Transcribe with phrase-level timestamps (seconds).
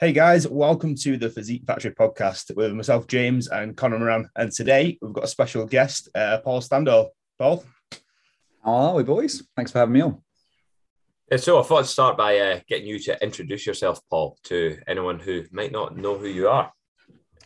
[0.00, 4.28] Hey guys, welcome to the Physique Factory podcast with myself, James, and Conor Moran.
[4.34, 7.10] And today we've got a special guest, uh, Paul Standell.
[7.38, 7.62] Paul,
[8.64, 9.42] how are we, boys?
[9.54, 10.22] Thanks for having me on.
[11.30, 14.78] Yeah, so I thought I'd start by uh, getting you to introduce yourself, Paul, to
[14.88, 16.72] anyone who might not know who you are.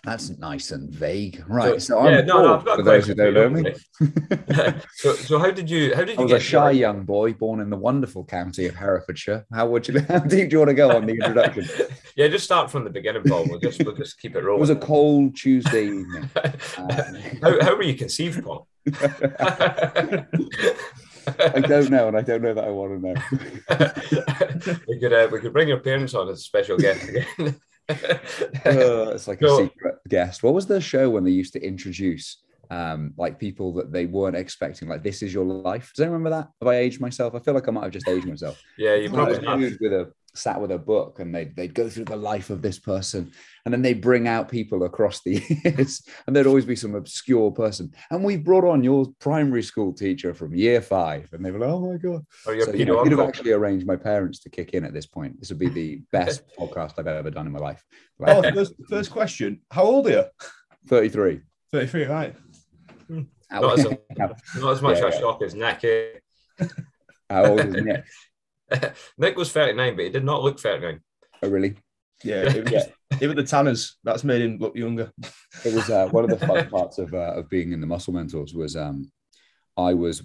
[0.06, 1.82] That's nice and vague, right?
[1.82, 3.74] So, so yeah, I'm no, no, I've got for those who don't know me.
[4.94, 5.96] so, so how did you?
[5.96, 6.20] How did you?
[6.20, 9.44] I was a shy young boy born in the wonderful county of Herefordshire.
[9.52, 9.98] How would you?
[10.08, 11.68] How deep do you want to go on the introduction?
[12.16, 13.46] yeah, just start from the beginning, Paul.
[13.48, 14.58] We'll just we'll just keep it rolling.
[14.58, 16.30] It was a cold Tuesday evening.
[16.78, 18.68] Um, how, how were you conceived, Paul?
[18.86, 20.24] I
[21.62, 24.78] don't know, and I don't know that I want to know.
[24.86, 27.56] we could uh, we could bring your parents on as a special guest again
[27.88, 27.94] uh,
[29.14, 30.42] it's like a secret guest.
[30.42, 34.36] What was the show when they used to introduce um, like people that they weren't
[34.36, 34.88] expecting?
[34.88, 35.92] Like, this is your life.
[35.94, 36.50] Does anyone remember that?
[36.60, 37.34] Have I aged myself?
[37.34, 38.60] I feel like I might have just aged myself.
[38.76, 39.60] yeah, you probably have.
[39.60, 42.78] with a sat with a book and they'd, they'd go through the life of this
[42.78, 43.32] person.
[43.64, 47.50] And then they'd bring out people across the years and there'd always be some obscure
[47.50, 47.92] person.
[48.10, 51.28] And we brought on your primary school teacher from year five.
[51.32, 52.24] And they were like oh my god.
[52.46, 55.06] Oh, so, you know, you'd have actually arranged my parents to kick in at this
[55.06, 55.40] point.
[55.40, 57.84] This would be the best podcast i've ever done in my life.
[58.20, 59.60] Oh, first, first question.
[59.70, 60.24] How old are you?
[60.88, 61.40] 33
[61.72, 62.36] 33 right.
[63.08, 63.22] Hmm.
[63.50, 63.84] Not, as,
[64.56, 66.22] not as much yeah, a shock as Nick.
[67.30, 68.04] How old is Nick?
[69.18, 71.00] Nick was 39, but he did not look 39.
[71.42, 71.76] Oh, really?
[72.24, 72.84] Yeah, it yeah.
[73.20, 75.12] even the tanners, that's made him look younger.
[75.64, 78.12] It was uh, one of the fun parts of, uh, of being in the Muscle
[78.12, 79.10] Mentors was um,
[79.76, 80.22] I was,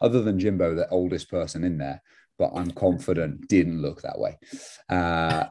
[0.00, 2.02] other than Jimbo, the oldest person in there,
[2.38, 4.38] but I'm confident didn't look that way.
[4.88, 5.46] Uh,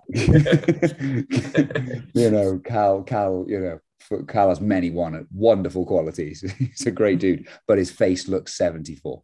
[2.14, 3.80] you know, Cal, Cal, you know,
[4.28, 6.42] Cal has many one, wonderful qualities.
[6.60, 9.22] He's a great dude, but his face looks 74.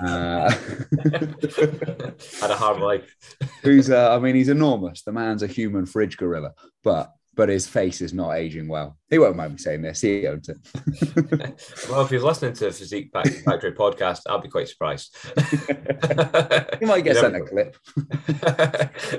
[0.00, 0.50] Uh,
[2.40, 3.14] Had a hard life.
[3.62, 5.02] who's, uh, I mean, he's enormous.
[5.02, 8.97] The man's a human fridge gorilla, but but his face is not aging well.
[9.10, 10.02] He won't mind me saying this.
[10.02, 10.58] He owns it.
[11.88, 15.16] well, if he's listening to the Physique Factory podcast, I'll be quite surprised.
[16.78, 17.76] he might get sent a clip.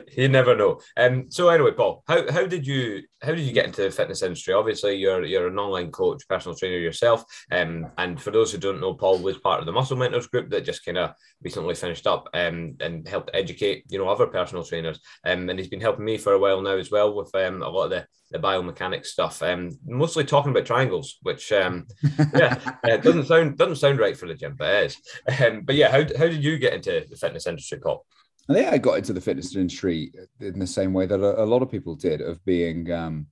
[0.16, 0.80] you never know.
[0.96, 4.22] Um, so anyway, Paul, how, how did you how did you get into the fitness
[4.22, 4.54] industry?
[4.54, 7.24] Obviously, you're you're an online coach, personal trainer yourself.
[7.52, 10.52] Um, and for those who don't know, Paul was part of the Muscle Mentors group
[10.52, 14.64] that just kind of recently finished up um, and helped educate you know other personal
[14.64, 15.00] trainers.
[15.26, 17.70] Um, and he's been helping me for a while now as well with um, a
[17.70, 19.42] lot of the the biomechanics stuff.
[19.42, 21.88] Um, mostly talking about triangles, which um,
[22.34, 25.42] yeah, uh, doesn't sound doesn't sound right for the gym, but it is.
[25.42, 28.06] Um, but yeah, how how did you get into the fitness industry, Paul?
[28.50, 31.46] I think I got into the fitness industry in the same way that a, a
[31.46, 33.28] lot of people did, of being um,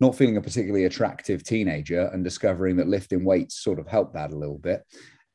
[0.00, 4.32] not feeling a particularly attractive teenager and discovering that lifting weights sort of helped that
[4.32, 4.82] a little bit.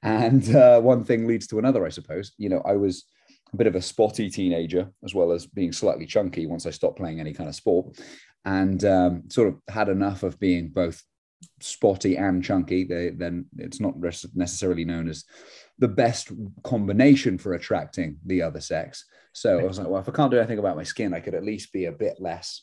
[0.04, 2.34] And uh, one thing leads to another, I suppose.
[2.38, 3.06] You know, I was
[3.54, 6.98] a bit of a spotty teenager as well as being slightly chunky once I stopped
[6.98, 7.98] playing any kind of sport
[8.46, 11.04] and um, sort of had enough of being both
[11.60, 12.84] spotty and chunky.
[12.84, 15.26] They, then it's not necessarily known as
[15.80, 16.32] the best
[16.64, 19.06] combination for attracting the other sex.
[19.34, 21.36] So I was like, well, if I can't do anything about my skin, I could
[21.36, 22.62] at least be a bit less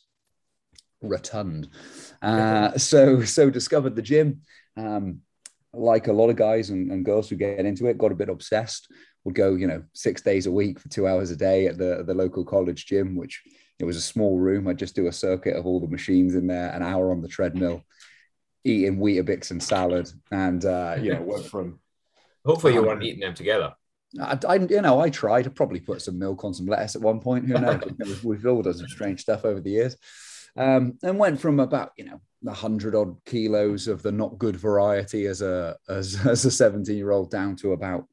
[1.02, 1.68] rotund.
[2.22, 4.40] Uh, so so discovered the gym.
[4.76, 5.20] Um,
[5.74, 8.28] like a lot of guys and, and, girls who get into it, got a bit
[8.28, 8.88] obsessed.
[9.24, 12.02] Would go, you know, six days a week for two hours a day at the
[12.06, 13.42] the local college gym, which
[13.78, 14.68] it was a small room.
[14.68, 17.28] I'd just do a circuit of all the machines in there, an hour on the
[17.28, 17.82] treadmill,
[18.64, 21.80] eating Weetabix and salad, and uh, you know, went from.
[22.44, 23.74] Hopefully, you weren't eating them together.
[24.20, 27.02] I, I, you know, I tried to probably put some milk on some lettuce at
[27.02, 27.46] one point.
[27.46, 28.22] Who knows?
[28.24, 29.96] we've all done some strange stuff over the years,
[30.56, 34.56] um, and went from about you know a hundred odd kilos of the not good
[34.56, 38.06] variety as a as, as a seventeen year old down to about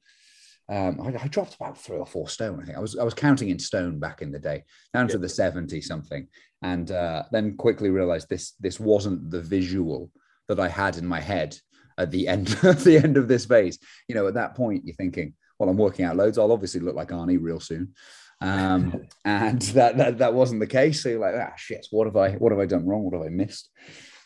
[0.70, 2.60] um, I, I, dropped about three or four stone.
[2.62, 4.64] I think I was I was counting in stone back in the day,
[4.94, 5.14] down yeah.
[5.14, 6.28] to the seventy something,
[6.62, 10.12] and uh, then quickly realized this this wasn't the visual
[10.48, 11.58] that I had in my head
[11.98, 13.80] at the end at the end of this phase.
[14.08, 16.38] You know, at that point, you're thinking, well, I'm working out loads.
[16.38, 17.96] I'll obviously look like Arnie real soon,
[18.40, 21.02] um, and that, that that wasn't the case.
[21.02, 23.04] So you're like, ah, shit, what have I what have I done wrong?
[23.04, 23.70] What have I missed?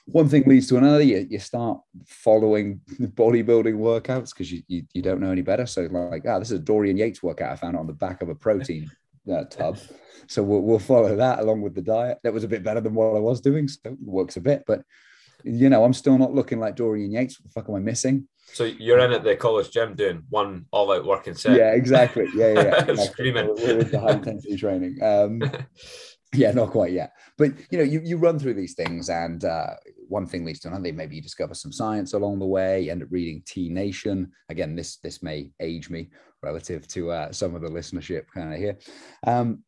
[0.06, 1.02] One thing leads to another.
[1.02, 5.66] You, you start following the bodybuilding workouts because you, you, you don't know any better.
[5.66, 8.30] So like, ah, this is a Dorian Yates workout I found on the back of
[8.30, 8.90] a protein
[9.32, 9.78] uh, tub.
[10.28, 12.20] So we'll, we'll follow that along with the diet.
[12.24, 13.68] That was a bit better than what I was doing.
[13.68, 14.84] So it works a bit, but
[15.44, 17.40] you know, I'm still not looking like Dorian Yates.
[17.40, 18.28] What the fuck am I missing?
[18.54, 21.58] So you're in at the college gym doing one all-out working set.
[21.58, 22.28] Yeah, exactly.
[22.36, 22.86] Yeah, yeah.
[22.88, 22.96] yeah.
[23.06, 23.48] Screaming.
[23.56, 25.00] We're, we're high intensity training.
[25.02, 25.42] Um,
[26.34, 27.14] yeah, not quite yet.
[27.38, 29.76] But you know, you, you run through these things, and uh,
[30.08, 30.92] one thing leads to another.
[30.94, 32.82] Maybe you discover some science along the way.
[32.82, 34.32] You end up reading T Nation.
[34.50, 36.10] Again, this this may age me
[36.42, 38.78] relative to uh, some of the listenership kind of here.
[39.26, 39.64] Um,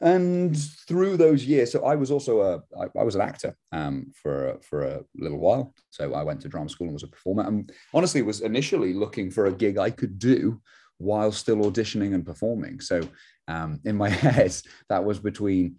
[0.00, 0.56] and
[0.88, 4.58] through those years, so I was also a I, I was an actor um, for
[4.62, 5.74] for a little while.
[5.90, 7.44] So I went to drama school and was a performer.
[7.44, 10.60] And honestly, was initially looking for a gig I could do
[10.98, 12.80] while still auditioning and performing.
[12.80, 13.08] So
[13.48, 14.54] um, in my head,
[14.88, 15.76] that was between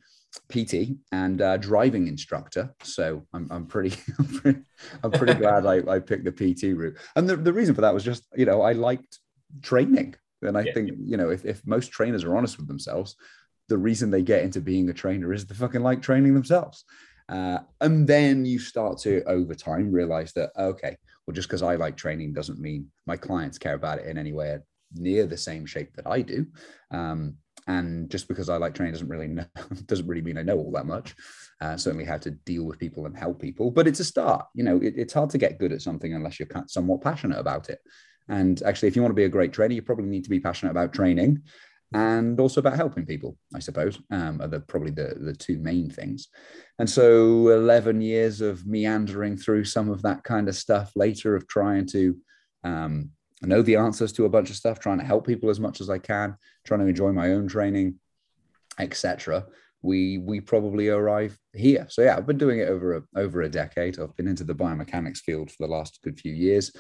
[0.50, 2.74] PT and uh, driving instructor.
[2.84, 4.60] So I'm, I'm pretty, I'm pretty,
[5.04, 6.98] I'm pretty glad I, I picked the PT route.
[7.16, 9.20] And the, the reason for that was just, you know, I liked
[9.62, 10.16] training.
[10.42, 10.74] And I yeah.
[10.74, 13.16] think, you know, if, if most trainers are honest with themselves,
[13.68, 16.84] the reason they get into being a trainer is they fucking like training themselves.
[17.28, 20.96] Uh, and then you start to, over time, realize that, okay,
[21.26, 24.34] well, just because I like training doesn't mean my clients care about it in any
[24.34, 24.60] way
[24.94, 26.46] near the same shape that I do.
[26.92, 27.36] Um,
[27.68, 29.46] and just because I like training doesn't really know,
[29.86, 31.16] doesn't really mean I know all that much.
[31.62, 34.46] Uh, certainly how to deal with people and help people, but it's a start.
[34.54, 37.70] You know, it, it's hard to get good at something unless you're somewhat passionate about
[37.70, 37.80] it.
[38.28, 40.40] And actually, if you want to be a great trainer, you probably need to be
[40.40, 41.44] passionate about training
[41.94, 45.90] and also about helping people, I suppose, um, are the, probably the, the two main
[45.90, 46.28] things.
[46.80, 51.48] And so 11 years of meandering through some of that kind of stuff later of
[51.48, 52.18] trying to
[52.64, 53.12] um,
[53.46, 55.90] know the answers to a bunch of stuff, trying to help people as much as
[55.90, 58.00] I can, trying to enjoy my own training,
[58.80, 59.46] etc.
[59.82, 61.88] We we probably arrive here.
[61.90, 64.00] So yeah, I've been doing it over a, over a decade.
[64.00, 66.72] I've been into the biomechanics field for the last good few years.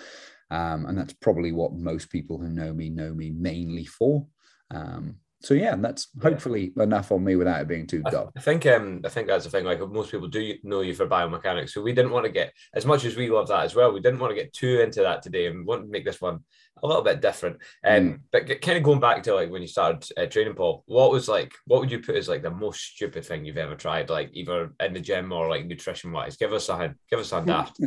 [0.52, 4.28] Um, and that's probably what most people who know me know me mainly for.
[4.72, 8.32] Um, so yeah, and that's hopefully enough on me without it being too dull.
[8.36, 9.66] I think um, I think that's the thing.
[9.66, 12.86] Like most people do know you for biomechanics, so we didn't want to get as
[12.86, 13.92] much as we love that as well.
[13.92, 16.22] We didn't want to get too into that today, and we want to make this
[16.22, 16.40] one
[16.84, 17.58] a little bit different.
[17.86, 18.20] Um, mm.
[18.32, 21.28] But kind of going back to like when you started uh, training, Paul, what was
[21.28, 24.30] like, what would you put as like the most stupid thing you've ever tried, like
[24.34, 26.38] either in the gym or like nutrition wise?
[26.38, 27.80] Give us a give us a daft.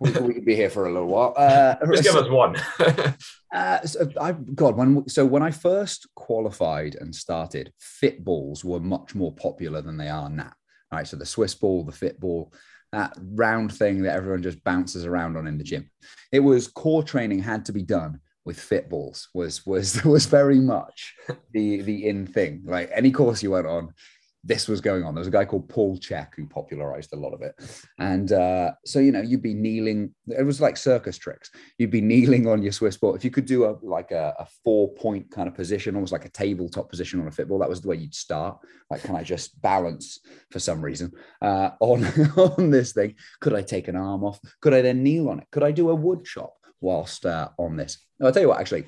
[0.00, 1.34] we, we could be here for a little while.
[1.42, 2.56] Uh, Just give us one.
[3.54, 8.80] uh, so I God, when so when I first qualified and started, fit balls were
[8.80, 10.52] much more popular than they are now.
[10.92, 12.52] Right, so the Swiss ball, the fit ball,
[12.92, 15.90] that round thing that everyone just bounces around on in the gym.
[16.30, 20.58] It was core training had to be done with fit balls was was was very
[20.58, 21.14] much
[21.52, 22.62] the the in thing.
[22.64, 23.94] Like any course you went on,
[24.44, 25.14] this was going on.
[25.14, 27.54] There was a guy called Paul Chek who popularized a lot of it.
[27.98, 30.12] And uh, so, you know, you'd be kneeling.
[30.26, 31.50] It was like circus tricks.
[31.78, 33.14] You'd be kneeling on your Swiss ball.
[33.14, 36.24] If you could do a like a, a four point kind of position, almost like
[36.24, 38.58] a tabletop position on a football, that was the way you'd start.
[38.90, 40.18] Like, can I just balance
[40.50, 42.04] for some reason uh, on,
[42.36, 43.14] on this thing?
[43.40, 44.40] Could I take an arm off?
[44.60, 45.46] Could I then kneel on it?
[45.52, 48.04] Could I do a wood chop whilst uh, on this?
[48.20, 48.86] I'll tell you what, actually,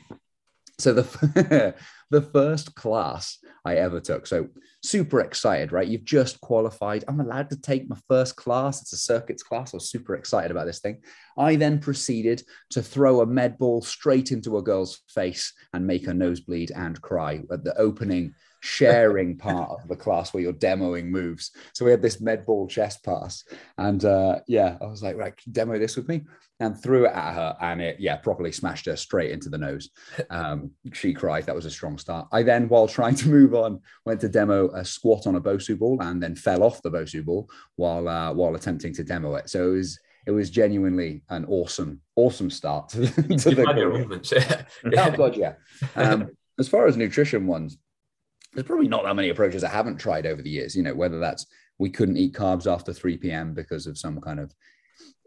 [0.78, 1.74] so the
[2.14, 4.28] the first class I ever took.
[4.28, 4.48] So
[4.84, 5.88] super excited, right?
[5.88, 7.02] You've just qualified.
[7.08, 8.80] I'm allowed to take my first class.
[8.80, 9.74] It's a circuits class.
[9.74, 11.02] I was super excited about this thing.
[11.36, 16.06] I then proceeded to throw a med ball straight into a girl's face and make
[16.06, 18.34] her nosebleed and cry at the opening
[18.64, 21.50] sharing part of the class where you're demoing moves.
[21.74, 23.44] So we had this med ball chest pass,
[23.76, 26.22] and uh, yeah, I was like, right, demo this with me,
[26.60, 29.90] and threw it at her, and it yeah properly smashed her straight into the nose.
[30.30, 31.46] Um, she cried.
[31.46, 32.26] That was a strong start.
[32.32, 35.78] I then, while trying to move on, went to demo a squat on a Bosu
[35.78, 39.50] ball, and then fell off the Bosu ball while uh, while attempting to demo it.
[39.50, 44.32] So it was it was genuinely an awesome, awesome start to, to the your moments.
[44.96, 45.54] oh god, yeah.
[45.94, 47.76] Um, as far as nutrition ones,
[48.54, 50.76] there's probably not that many approaches I haven't tried over the years.
[50.76, 51.46] You know, whether that's
[51.78, 53.54] we couldn't eat carbs after 3 p.m.
[53.54, 54.54] because of some kind of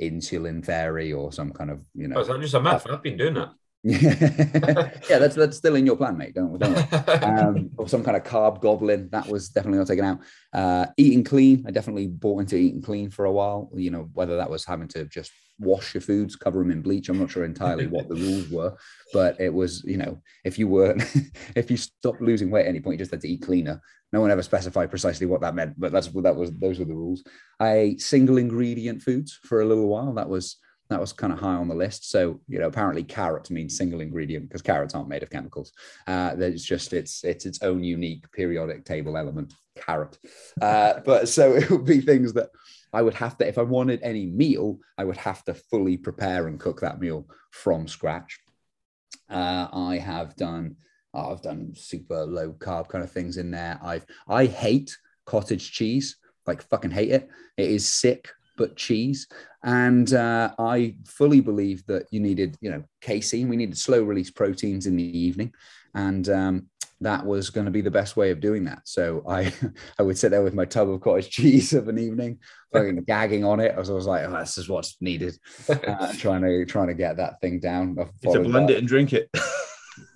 [0.02, 2.18] insulin theory or some kind of, you know.
[2.20, 2.86] Oh, that just a myth?
[2.90, 3.54] I've been doing that.
[3.84, 6.34] yeah, that's that's still in your plan, mate.
[6.34, 10.20] Don't, don't um, or some kind of carb goblin that was definitely not taken out.
[10.52, 13.70] Uh, eating clean, I definitely bought into eating clean for a while.
[13.75, 17.10] You know, whether that was having to just wash your foods, cover them in bleach.
[17.10, 18.76] I'm not sure entirely what the rules were,
[19.14, 20.96] but it was, you know, if you were,
[21.56, 23.82] if you stopped losing weight at any point, you just had to eat cleaner.
[24.14, 26.52] No one ever specified precisely what that meant, but that's what that was.
[26.54, 27.24] Those were the rules.
[27.60, 30.14] I ate single ingredient foods for a little while.
[30.14, 30.58] That was
[30.90, 32.10] that was kind of high on the list.
[32.10, 35.74] So you know, apparently carrot means single ingredient because carrots aren't made of chemicals.
[36.06, 39.54] Uh, it's just it's it's its own unique periodic table element.
[39.76, 40.18] Carrot,
[40.62, 42.50] uh, but so it would be things that
[42.98, 46.48] I would have to, if I wanted any meal, I would have to fully prepare
[46.48, 48.39] and cook that meal from scratch.
[49.30, 50.77] Uh, I have done,
[51.13, 53.80] oh, I've done super low carb kind of things in there.
[53.84, 57.30] I've, I hate cottage cheese, like fucking hate it.
[57.56, 59.27] It is sick, but cheese.
[59.63, 63.48] And uh, I fully believe that you needed, you know, casein.
[63.48, 65.54] We needed slow release proteins in the evening,
[65.94, 66.68] and um,
[67.01, 68.80] that was going to be the best way of doing that.
[68.86, 69.54] So I,
[70.00, 72.39] I would sit there with my tub of cottage cheese of an evening,
[72.74, 73.74] fucking gagging on it.
[73.75, 75.38] I was, I was like, oh, this is what's needed.
[75.70, 77.96] Uh, trying to trying to get that thing down.
[77.96, 78.75] To blend that.
[78.75, 79.30] it and drink it.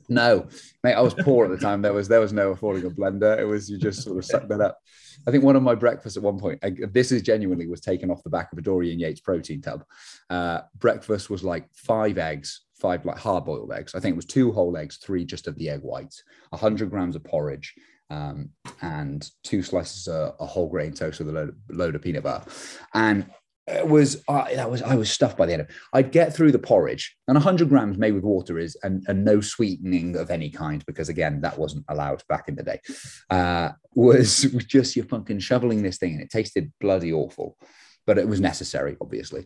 [0.10, 0.48] No,
[0.84, 1.82] mate, I was poor at the time.
[1.82, 3.38] There was there was no affording a blender.
[3.40, 4.78] It was you just sort of suck that up.
[5.28, 8.12] I think one of my breakfasts at one point, I, this is genuinely was taken
[8.12, 9.84] off the back of a Dorian Yates protein tub.
[10.30, 13.96] Uh, breakfast was like five eggs, five like hard boiled eggs.
[13.96, 17.16] I think it was two whole eggs, three just of the egg whites, 100 grams
[17.16, 17.74] of porridge,
[18.10, 18.50] um,
[18.82, 22.50] and two slices of a whole grain toast with a load, load of peanut butter.
[22.94, 23.28] And
[23.68, 25.76] it was I that was I was stuffed by the end of it.
[25.94, 29.40] I'd get through the porridge, and 100 grams made with water is and, and no
[29.40, 32.80] sweetening of any kind because again that wasn't allowed back in the day.
[33.30, 37.56] Uh, was just you're fucking shoveling this thing, and it tasted bloody awful,
[38.08, 39.46] but it was necessary, obviously.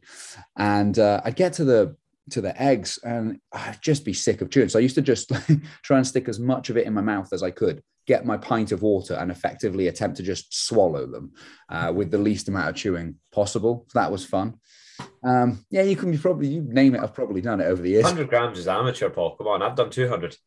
[0.57, 1.97] And uh, I'd get to the
[2.31, 4.69] to the eggs, and I'd just be sick of chewing.
[4.69, 5.31] So I used to just
[5.83, 8.37] try and stick as much of it in my mouth as I could get my
[8.37, 11.31] pint of water and effectively attempt to just swallow them
[11.69, 13.85] uh, with the least amount of chewing possible.
[13.89, 14.55] So that was fun.
[15.23, 17.01] Um, yeah, you can probably you name it.
[17.01, 18.05] I've probably done it over the years.
[18.05, 19.35] Hundred grams is amateur, Paul.
[19.35, 20.37] Come on, I've done two hundred.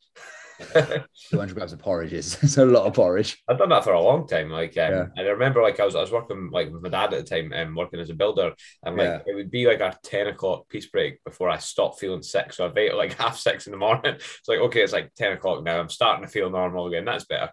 [1.31, 3.43] 200 grams of porridge is it's a lot of porridge.
[3.49, 4.50] I've done that for a long time.
[4.50, 5.07] Like, um, yeah.
[5.17, 7.37] and I remember, like, I was I was working like with my dad at the
[7.37, 8.53] time, and um, working as a builder,
[8.85, 9.21] and like yeah.
[9.27, 12.53] it would be like a ten o'clock piece break before I stopped feeling sick.
[12.53, 14.15] So I'd wait like half six in the morning.
[14.15, 15.79] It's like okay, it's like ten o'clock now.
[15.79, 17.05] I'm starting to feel normal again.
[17.05, 17.50] That's better.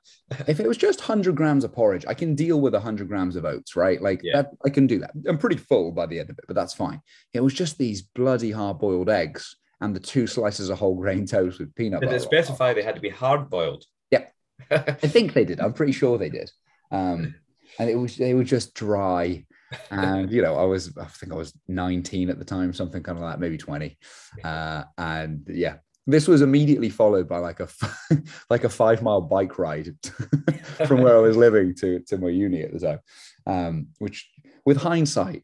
[0.47, 3.45] if it was just hundred grams of porridge, I can deal with hundred grams of
[3.45, 4.01] oats, right?
[4.01, 4.41] Like yeah.
[4.41, 5.11] that, I can do that.
[5.27, 7.01] I'm pretty full by the end of it, but that's fine.
[7.33, 11.25] It was just these bloody hard boiled eggs and the two slices of whole grain
[11.25, 12.17] toast with peanut did butter.
[12.17, 13.85] Did it specify they had to be hard boiled?
[14.11, 14.33] Yep.
[14.71, 15.59] I think they did.
[15.59, 16.49] I'm pretty sure they did.
[16.91, 17.35] Um,
[17.79, 19.45] and it was they were just dry.
[19.91, 23.17] And you know, I was I think I was 19 at the time, something kind
[23.17, 23.97] of like that, maybe 20.
[24.43, 25.77] Uh, and yeah,
[26.07, 27.67] this was immediately followed by like a
[28.49, 29.89] like a five mile bike ride
[30.87, 32.99] from where I was living to to my uni at the time,
[33.47, 34.29] um, which
[34.65, 35.43] with hindsight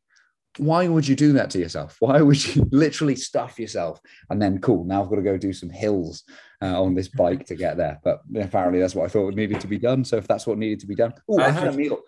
[0.58, 1.96] why would you do that to yourself?
[2.00, 4.84] Why would you literally stuff yourself and then cool?
[4.84, 6.24] Now I've got to go do some hills
[6.62, 8.00] uh, on this bike to get there.
[8.04, 10.04] But apparently that's what I thought needed to be done.
[10.04, 12.00] So if that's what needed to be done, oh, I had a meal.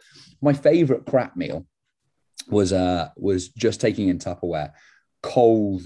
[0.42, 1.66] My favorite crap meal
[2.50, 4.74] was uh was just taking in Tupperware
[5.22, 5.84] cold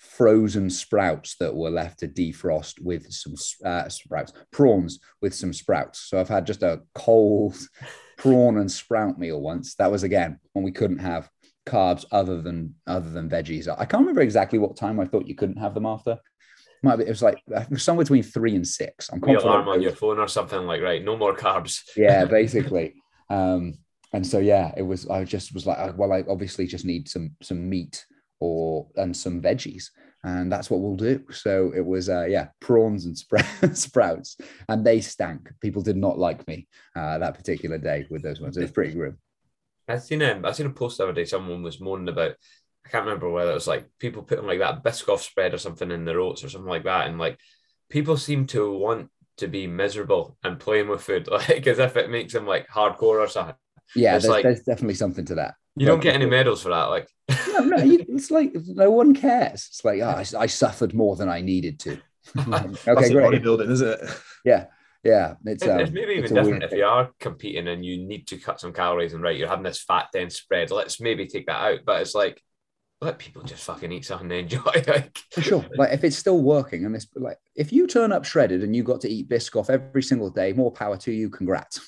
[0.00, 6.00] frozen sprouts that were left to defrost with some uh, sprouts, prawns with some sprouts.
[6.00, 7.56] So I've had just a cold
[8.16, 9.74] prawn and sprout meal once.
[9.74, 11.28] That was again when we couldn't have
[11.66, 13.68] carbs other than other than veggies.
[13.68, 16.18] I can't remember exactly what time I thought you couldn't have them after.
[16.82, 17.42] Might be, it was like
[17.76, 19.10] somewhere between three and six.
[19.12, 19.44] I'm confident.
[19.44, 21.82] alarm on your phone or something like right, no more carbs.
[21.96, 22.94] yeah, basically.
[23.28, 23.74] Um,
[24.12, 25.08] and so yeah, it was.
[25.08, 28.04] I just was like, well, I obviously just need some some meat
[28.40, 29.90] or and some veggies,
[30.24, 31.22] and that's what we'll do.
[31.30, 33.16] So it was, uh, yeah, prawns and
[33.76, 34.36] sprouts,
[34.68, 35.52] and they stank.
[35.60, 38.56] People did not like me uh, that particular day with those ones.
[38.56, 39.18] It was pretty grim.
[39.90, 41.24] I seen um, I seen a post the other day.
[41.24, 42.32] Someone was moaning about.
[42.84, 45.90] I can't remember whether it was like people putting like that Biscoff spread or something
[45.90, 47.38] in their oats or something like that, and like
[47.88, 52.10] people seem to want to be miserable and playing with food, like as if it
[52.10, 53.54] makes them like hardcore or something.
[53.94, 55.54] Yeah, there's, like, there's, definitely something to that.
[55.76, 57.08] You don't get any medals for that, like.
[57.48, 59.66] no, no, it's like no one cares.
[59.68, 61.98] It's like oh, I, I suffered more than I needed to.
[62.38, 63.42] okay, great.
[63.42, 64.00] Bodybuilding, is it?
[64.44, 64.66] Yeah,
[65.02, 68.38] yeah, it's, um, it's maybe even different if you are competing and you need to
[68.38, 70.70] cut some calories and right, you're having this fat dense spread.
[70.70, 72.42] Let's maybe take that out, but it's like
[73.00, 74.60] let people just fucking eat something they enjoy.
[74.86, 78.26] like for sure, like if it's still working and this, like if you turn up
[78.26, 81.30] shredded and you got to eat Biscoff every single day, more power to you.
[81.30, 81.80] Congrats.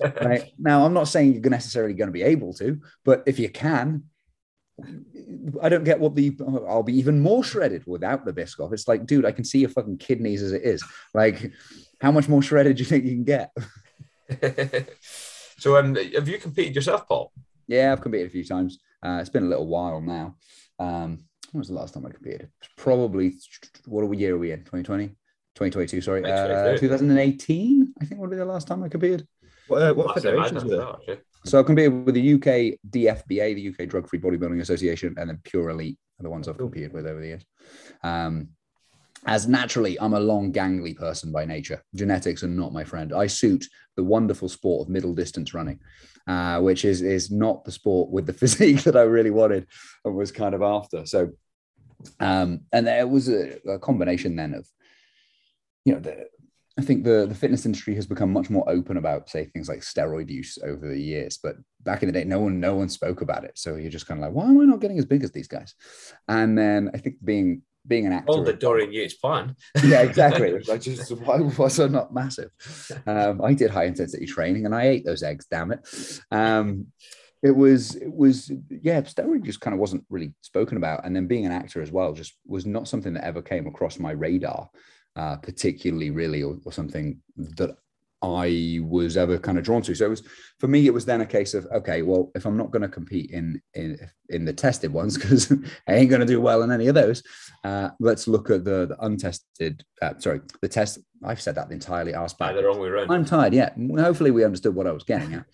[0.22, 3.48] right now, I'm not saying you're necessarily going to be able to, but if you
[3.48, 4.04] can,
[5.62, 6.36] I don't get what the
[6.68, 8.72] I'll be even more shredded without the Biscoff.
[8.74, 10.84] It's like, dude, I can see your fucking kidneys as it is.
[11.14, 11.52] Like,
[12.00, 13.52] how much more shredded do you think you can get?
[15.58, 17.32] so, um, have you competed yourself, Paul?
[17.66, 18.78] Yeah, I've competed a few times.
[19.02, 20.36] Uh, it's been a little while now.
[20.78, 22.50] Um, when was the last time I competed?
[22.76, 23.34] Probably,
[23.86, 24.60] what year are we in?
[24.60, 25.08] 2020?
[25.08, 26.24] 2022, sorry.
[26.24, 29.26] Uh, 2018, I think would be the last time I competed.
[29.66, 31.18] What, uh, what federations were there?
[31.44, 35.40] So I competed with the UK DFBA, the UK Drug Free Bodybuilding Association, and then
[35.44, 37.44] Pure Elite are the ones I've competed with over the years.
[38.02, 38.48] Um,
[39.28, 41.84] as naturally, I'm a long, gangly person by nature.
[41.94, 43.12] Genetics are not my friend.
[43.12, 45.80] I suit the wonderful sport of middle distance running,
[46.26, 49.66] uh, which is is not the sport with the physique that I really wanted
[50.06, 51.04] and was kind of after.
[51.04, 51.32] So,
[52.20, 54.66] um, and there was a, a combination then of,
[55.84, 56.26] you know, the,
[56.78, 59.80] I think the, the fitness industry has become much more open about, say, things like
[59.80, 61.38] steroid use over the years.
[61.42, 63.58] But back in the day, no one no one spoke about it.
[63.58, 65.48] So you're just kind of like, why am I not getting as big as these
[65.48, 65.74] guys?
[66.28, 68.32] And then I think being being an actor.
[68.32, 69.56] Oh, the Dorian Yates plan.
[69.84, 70.54] yeah, exactly.
[70.72, 72.50] I just why was I not massive?
[73.06, 75.46] Um, I did high intensity training and I ate those eggs.
[75.50, 76.20] Damn it.
[76.30, 76.88] Um,
[77.42, 81.28] it was it was yeah steroid just kind of wasn't really spoken about and then
[81.28, 84.68] being an actor as well just was not something that ever came across my radar
[85.18, 87.76] uh, particularly, really, or, or something that
[88.20, 89.94] I was ever kind of drawn to.
[89.94, 90.22] So it was
[90.58, 92.88] for me, it was then a case of okay, well, if I'm not going to
[92.88, 93.98] compete in in
[94.28, 95.52] in the tested ones because
[95.86, 97.22] I ain't going to do well in any of those,
[97.64, 99.84] uh, let's look at the, the untested.
[100.02, 100.98] Uh, sorry, the test.
[101.24, 102.14] I've said that entirely.
[102.14, 102.54] Asked back.
[102.54, 103.10] the wrong way around.
[103.10, 103.54] I'm tired.
[103.54, 103.70] Yeah.
[103.96, 105.46] Hopefully, we understood what I was getting at.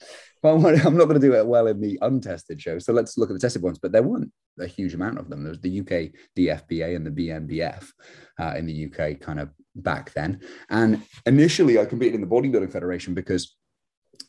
[0.42, 2.78] But I'm not going to do it well in the untested show.
[2.78, 3.78] So let's look at the tested ones.
[3.78, 4.30] But there weren't
[4.61, 5.42] a huge amount of them.
[5.42, 7.90] There was the UK DFBA and the BNBF
[8.38, 10.40] uh, in the UK kind of back then.
[10.71, 13.57] And initially, I competed in the Bodybuilding Federation because,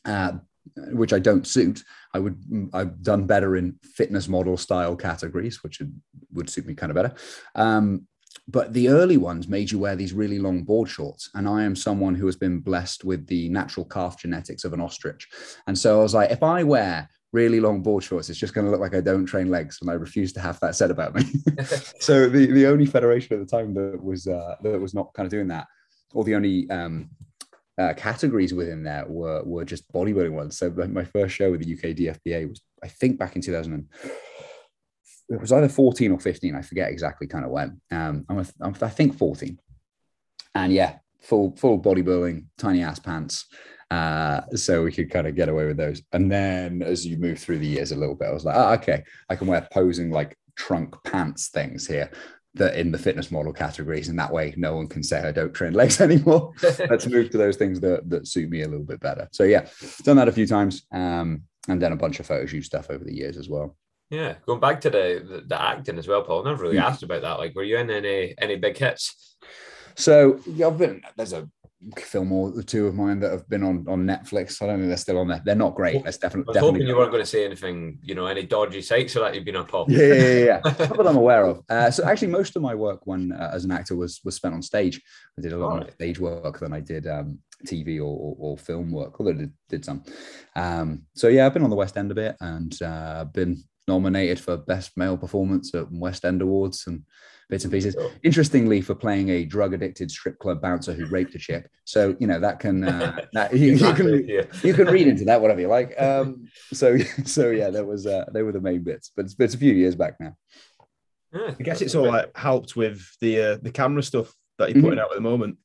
[0.05, 0.33] uh,
[0.91, 1.83] which I don't suit.
[2.13, 5.81] I would I've done better in fitness model style categories, which
[6.33, 7.13] would, suit me kind of better.
[7.53, 8.07] Um,
[8.47, 11.29] but the early ones made you wear these really long board shorts.
[11.33, 14.81] And I am someone who has been blessed with the natural calf genetics of an
[14.81, 15.27] ostrich.
[15.67, 18.65] And so I was like, if I wear really long board shorts, it's just going
[18.65, 21.13] to look like I don't train legs, and I refuse to have that said about
[21.13, 21.23] me.
[21.99, 25.27] so the, the only federation at the time that was uh, that was not kind
[25.27, 25.67] of doing that,
[26.13, 27.09] or the only um,
[27.77, 30.57] uh, categories within there were were just bodybuilding ones.
[30.57, 33.73] So my first show with the UK DFBA was, I think, back in 2000.
[33.73, 33.87] And,
[35.27, 36.55] it was either 14 or 15.
[36.55, 37.81] I forget exactly kind of when.
[37.91, 39.59] Um, I'm, a, I'm I think 14.
[40.53, 43.47] And yeah, full full bodybuilding, tiny ass pants.
[43.91, 46.01] Uh, so we could kind of get away with those.
[46.11, 48.73] And then as you move through the years a little bit, I was like, oh,
[48.73, 52.09] okay, I can wear posing like trunk pants things here
[52.55, 54.07] that in the fitness model categories.
[54.07, 56.53] And that way no one can say I don't train legs anymore.
[56.61, 59.27] Let's move to those things that, that suit me a little bit better.
[59.31, 59.67] So yeah,
[60.03, 60.85] done that a few times.
[60.91, 63.75] Um, and then a bunch of photo shoot stuff over the years as well.
[64.09, 66.45] Yeah, going back to the, the, the acting as well, Paul.
[66.45, 66.83] I never really mm.
[66.83, 67.39] asked about that.
[67.39, 69.35] Like, were you in any any big hits?
[69.95, 71.01] So yeah, I've been.
[71.17, 71.49] There's a
[71.97, 74.61] film or the two of mine that have been on on Netflix.
[74.61, 75.41] I don't think they're still on there.
[75.43, 76.03] They're not great.
[76.03, 76.47] That's definitely.
[76.47, 77.99] I was definitely hoping you weren't going to say anything.
[78.01, 79.85] You know, any dodgy sites or that you've been on, Paul.
[79.87, 80.43] Yeah, yeah, yeah.
[80.45, 80.59] yeah.
[80.71, 81.61] that I'm aware of.
[81.69, 84.53] Uh, so actually, most of my work when uh, as an actor was was spent
[84.53, 85.01] on stage.
[85.37, 88.57] I did a lot of stage work than I did um, TV or, or, or,
[88.57, 90.03] film work, although I did, did some.
[90.55, 94.39] Um, so yeah, I've been on the West End a bit and uh, been nominated
[94.39, 97.03] for best male performance at West End Awards and
[97.49, 97.93] bits and pieces.
[97.93, 98.11] Sure.
[98.23, 101.69] Interestingly, for playing a drug addicted strip club bouncer who raped a chick.
[101.83, 104.43] So you know that can uh, that, you, exactly, you, can yeah.
[104.63, 105.93] you can read into that whatever you like.
[106.05, 109.55] Um, so so yeah, that was uh, they were the main bits, but it's, it's
[109.55, 110.35] a few years back now.
[111.33, 114.99] I guess it's all like helped with the uh, the camera stuff that you're putting
[114.99, 115.05] mm-hmm.
[115.05, 115.57] out at the moment.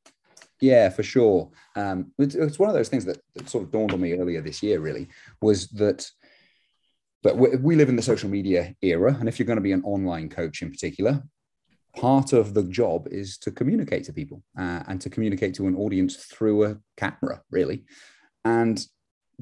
[0.61, 1.50] Yeah, for sure.
[1.74, 4.42] Um, it's, it's, one of those things that, that, sort of dawned on me earlier
[4.42, 4.80] this year.
[4.80, 5.09] Really,
[5.40, 6.11] was that
[7.22, 9.85] but we live in the social media era, and if you're going to be an
[9.85, 11.22] online coach in particular,
[11.94, 15.76] part of the job is to communicate to people uh, and to communicate to an
[15.76, 17.85] audience through a camera, really.
[18.44, 18.83] And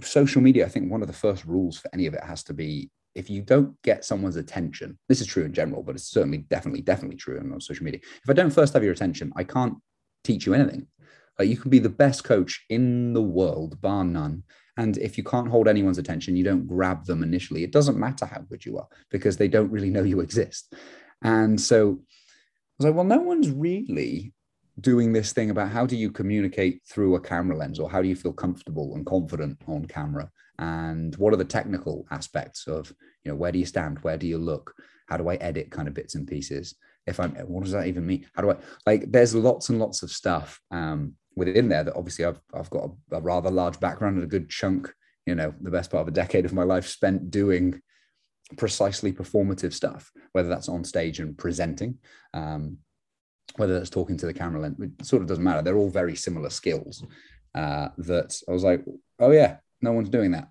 [0.01, 2.55] social media, I think one of the first rules for any of it has to
[2.55, 6.39] be if you don't get someone's attention, this is true in general, but it's certainly
[6.39, 8.01] definitely, definitely true on social media.
[8.23, 9.75] If I don't first have your attention, I can't
[10.23, 10.87] teach you anything.
[11.39, 14.43] Like you can be the best coach in the world, bar none.
[14.77, 17.65] And if you can't hold anyone's attention, you don't grab them initially.
[17.65, 20.75] It doesn't matter how good you are because they don't really know you exist.
[21.23, 24.33] And so I was like, well, no one's really
[24.81, 28.09] doing this thing about how do you communicate through a camera lens or how do
[28.09, 32.93] you feel comfortable and confident on camera and what are the technical aspects of
[33.25, 34.75] you know where do you stand where do you look
[35.09, 38.07] how do i edit kind of bits and pieces if i'm what does that even
[38.07, 41.97] mean how do i like there's lots and lots of stuff um, within there that
[41.97, 44.93] obviously i've, I've got a, a rather large background and a good chunk
[45.27, 47.81] you know the best part of a decade of my life spent doing
[48.57, 51.99] precisely performative stuff, whether that's on stage and presenting,
[52.35, 52.79] um,
[53.57, 55.63] whether that's talking to the camera lens, it sort of doesn't matter.
[55.63, 57.05] They're all very similar skills.
[57.55, 58.85] Uh, that I was like,
[59.19, 60.49] oh yeah, no one's doing that.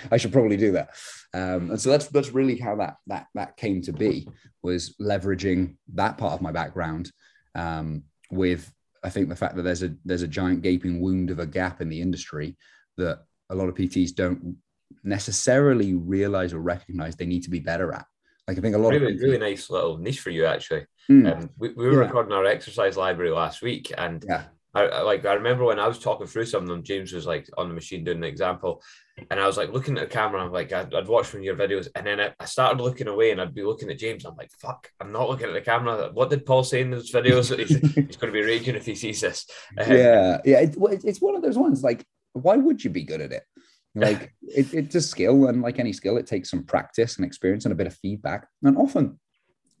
[0.10, 0.90] I should probably do that.
[1.34, 4.28] Um, and so that's that's really how that that that came to be
[4.62, 7.10] was leveraging that part of my background
[7.54, 8.70] um, with
[9.06, 11.80] I think the fact that there's a there's a giant gaping wound of a gap
[11.80, 12.56] in the industry
[12.96, 14.56] that a lot of PTs don't
[15.04, 18.04] necessarily realize or recognize they need to be better at.
[18.48, 20.86] Like I think a lot really, of really nice little niche for you actually.
[21.08, 21.32] Mm.
[21.32, 22.00] Um, we, we, were yeah.
[22.00, 24.46] recording our exercise library last week, and yeah.
[24.76, 27.48] I, like I remember when I was talking through some of them, James was like
[27.56, 28.82] on the machine doing the example,
[29.30, 30.44] and I was like looking at the camera.
[30.44, 33.30] I'm like, I'd, I'd watch from your videos, and then I, I, started looking away,
[33.30, 34.24] and I'd be looking at James.
[34.24, 36.10] I'm like, fuck, I'm not looking at the camera.
[36.12, 37.56] What did Paul say in those videos?
[37.58, 39.48] he's, he's going to be raging if he sees this.
[39.78, 41.82] Um, yeah, yeah, it, it's one of those ones.
[41.82, 43.44] Like, why would you be good at it?
[43.98, 47.64] Like it, it's a skill, and like any skill, it takes some practice and experience
[47.64, 48.46] and a bit of feedback.
[48.62, 49.18] And often,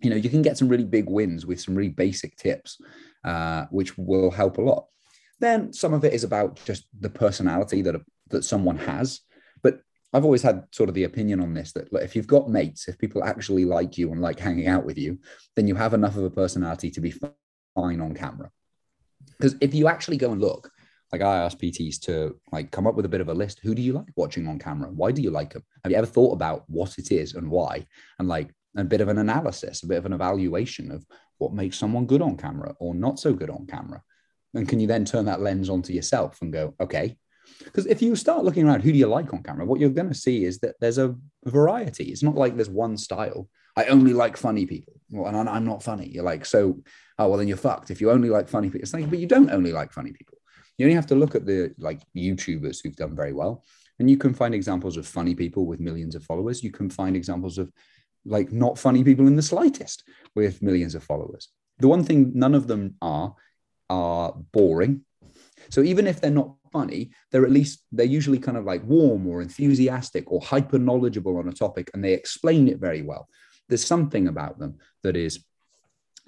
[0.00, 2.80] you know, you can get some really big wins with some really basic tips,
[3.26, 4.86] uh, which will help a lot.
[5.40, 7.96] Then some of it is about just the personality that
[8.28, 9.20] that someone has.
[9.62, 9.80] But
[10.12, 12.98] I've always had sort of the opinion on this that if you've got mates, if
[12.98, 15.18] people actually like you and like hanging out with you,
[15.56, 18.50] then you have enough of a personality to be fine on camera.
[19.38, 20.70] Because if you actually go and look,
[21.12, 23.60] like I ask PTs to like come up with a bit of a list.
[23.62, 24.90] Who do you like watching on camera?
[24.90, 25.62] Why do you like them?
[25.84, 27.86] Have you ever thought about what it is and why?
[28.18, 31.04] And like a bit of an analysis, a bit of an evaluation of
[31.38, 34.02] what makes someone good on camera or not so good on camera.
[34.54, 37.16] And can you then turn that lens onto yourself and go, okay?
[37.64, 39.66] Because if you start looking around, who do you like on camera?
[39.66, 42.04] What you're going to see is that there's a variety.
[42.04, 43.48] It's not like there's one style.
[43.76, 44.94] I only like funny people.
[45.10, 46.08] Well, and I'm not funny.
[46.08, 46.80] You're like, so,
[47.18, 47.90] oh, well, then you're fucked.
[47.90, 50.38] If you only like funny people, it's like, but you don't only like funny people.
[50.78, 53.64] You only have to look at the like YouTubers who've done very well.
[53.98, 56.62] And you can find examples of funny people with millions of followers.
[56.62, 57.70] You can find examples of
[58.26, 61.48] like not funny people in the slightest with millions of followers.
[61.78, 63.34] The one thing none of them are
[63.88, 65.02] are boring.
[65.70, 69.26] So even if they're not funny, they're at least they're usually kind of like warm
[69.26, 73.28] or enthusiastic or hyper knowledgeable on a topic and they explain it very well.
[73.68, 75.44] There's something about them that is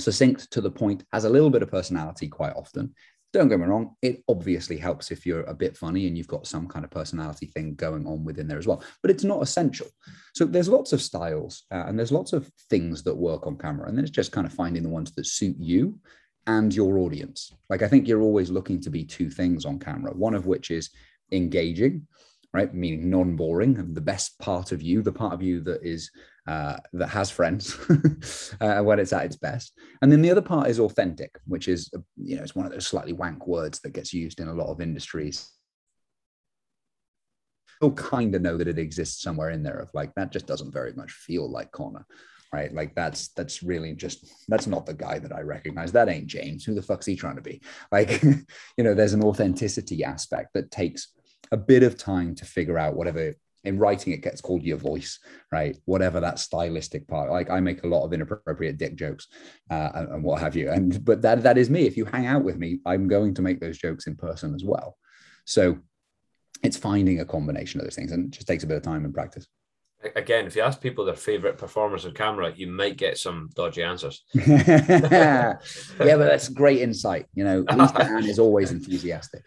[0.01, 2.95] succinct to the point, has a little bit of personality quite often,
[3.33, 6.47] don't get me wrong, it obviously helps if you're a bit funny and you've got
[6.47, 9.87] some kind of personality thing going on within there as well, but it's not essential.
[10.35, 13.89] So there's lots of styles uh, and there's lots of things that work on camera.
[13.89, 15.99] And then it's just kind of finding the ones that suit you
[16.47, 17.53] and your audience.
[17.69, 20.71] Like I think you're always looking to be two things on camera, one of which
[20.71, 20.91] is
[21.31, 22.07] engaging,
[22.55, 22.73] right?
[22.73, 26.11] Meaning non boring and the best part of you, the part of you that is
[26.49, 27.77] uh, that has friends
[28.61, 29.79] uh, when it's at its best.
[30.01, 32.87] And then the other part is authentic, which is, you know, it's one of those
[32.87, 35.51] slightly wank words that gets used in a lot of industries.
[37.83, 40.73] You'll kind of know that it exists somewhere in there of like, that just doesn't
[40.73, 42.07] very much feel like Connor,
[42.51, 42.73] right?
[42.73, 45.93] Like that's, that's really just, that's not the guy that I recognize.
[45.93, 46.65] That ain't James.
[46.65, 47.61] Who the fuck's he trying to be?
[47.93, 51.09] Like, you know, there's an authenticity aspect that takes
[51.53, 53.35] a bit of time to figure out whatever
[53.65, 55.19] in writing it gets called your voice
[55.51, 55.77] right?
[55.85, 59.29] Whatever that stylistic part like i make a lot of inappropriate dick jokes
[59.71, 60.71] uh, and, and, what have you.
[60.71, 61.87] And but that that is me.
[61.87, 64.65] If you hang out with me i'm going to make those jokes in person as
[64.65, 64.97] well.
[65.45, 65.79] So
[66.63, 69.05] it's finding a combination of those things and it just takes a bit of time
[69.05, 69.47] and practice
[70.15, 73.83] again, if you ask people their favorite performers on camera, you might get some dodgy
[73.83, 74.23] answers.
[74.35, 75.57] yeah,
[75.99, 77.27] but that's great insight.
[77.35, 79.43] You know, Lisa Ann is always enthusiastic.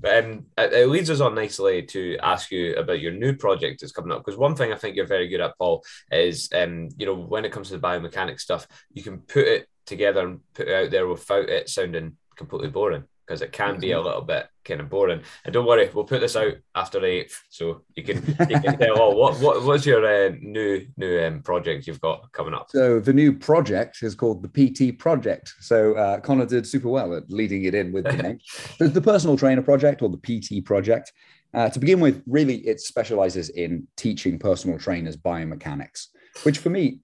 [0.00, 3.92] But um, it leads us on nicely to ask you about your new project that's
[3.92, 4.24] coming up.
[4.24, 7.44] Because one thing I think you're very good at, Paul, is um, you know, when
[7.44, 10.90] it comes to the biomechanics stuff, you can put it together and put it out
[10.90, 14.88] there without it sounding completely boring because it can be a little bit kind of
[14.88, 15.20] boring.
[15.44, 18.16] And don't worry, we'll put this out after the eighth, so you can
[18.48, 19.00] you can tell.
[19.00, 22.70] Oh, what what what's your uh, new new um, project you've got coming up?
[22.70, 24.48] So the new project is called the
[24.92, 25.54] PT Project.
[25.60, 28.38] So uh, Connor did super well at leading it in with the name.
[28.78, 31.12] There's the personal trainer project or the PT project.
[31.54, 36.08] Uh, to begin with, really, it specializes in teaching personal trainers biomechanics,
[36.42, 36.98] which for me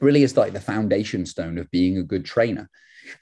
[0.00, 2.68] really is like the foundation stone of being a good trainer.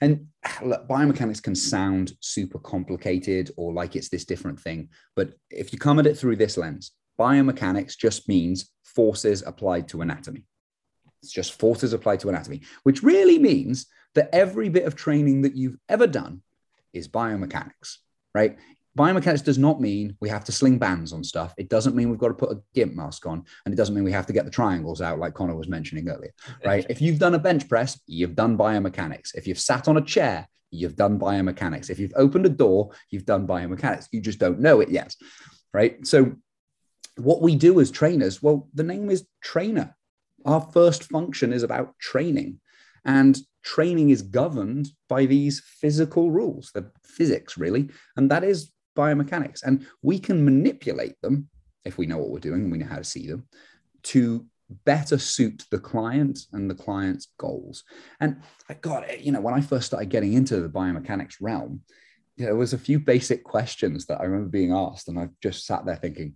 [0.01, 4.89] And ah, look, biomechanics can sound super complicated or like it's this different thing.
[5.15, 10.01] But if you come at it through this lens, biomechanics just means forces applied to
[10.01, 10.45] anatomy.
[11.21, 15.55] It's just forces applied to anatomy, which really means that every bit of training that
[15.55, 16.41] you've ever done
[16.93, 17.97] is biomechanics,
[18.33, 18.57] right?
[18.97, 21.53] Biomechanics does not mean we have to sling bands on stuff.
[21.57, 24.03] It doesn't mean we've got to put a GIMP mask on, and it doesn't mean
[24.03, 26.31] we have to get the triangles out, like Connor was mentioning earlier,
[26.63, 26.85] right?
[26.89, 29.35] if you've done a bench press, you've done biomechanics.
[29.35, 31.89] If you've sat on a chair, you've done biomechanics.
[31.89, 34.07] If you've opened a door, you've done biomechanics.
[34.11, 35.15] You just don't know it yet,
[35.73, 36.05] right?
[36.05, 36.35] So,
[37.17, 39.95] what we do as trainers, well, the name is trainer.
[40.45, 42.59] Our first function is about training.
[43.05, 47.89] And training is governed by these physical rules, the physics, really.
[48.17, 49.63] And that is biomechanics.
[49.63, 51.49] And we can manipulate them
[51.83, 53.47] if we know what we're doing and we know how to see them
[54.03, 54.45] to
[54.83, 57.83] better suit the client and the client's goals.
[58.19, 61.81] And I got it, you know, when I first started getting into the biomechanics realm,
[62.37, 65.85] there was a few basic questions that I remember being asked, and I just sat
[65.85, 66.33] there thinking,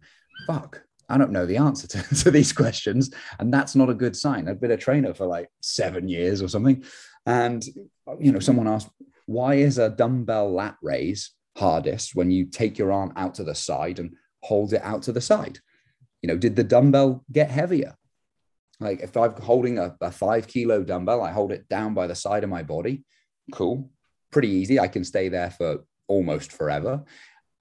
[0.48, 3.12] fuck, I don't know the answer to, to these questions.
[3.40, 4.48] And that's not a good sign.
[4.48, 6.84] I've been a trainer for like seven years or something.
[7.26, 7.64] And,
[8.20, 8.90] you know, someone asked,
[9.26, 13.56] why is a dumbbell lat raise hardest when you take your arm out to the
[13.56, 15.60] side and hold it out to the side.
[16.22, 17.96] You know, did the dumbbell get heavier?
[18.80, 22.16] Like if I'm holding a, a five kilo dumbbell, I hold it down by the
[22.16, 23.04] side of my body.
[23.52, 23.90] Cool.
[24.32, 24.80] Pretty easy.
[24.80, 27.04] I can stay there for almost forever.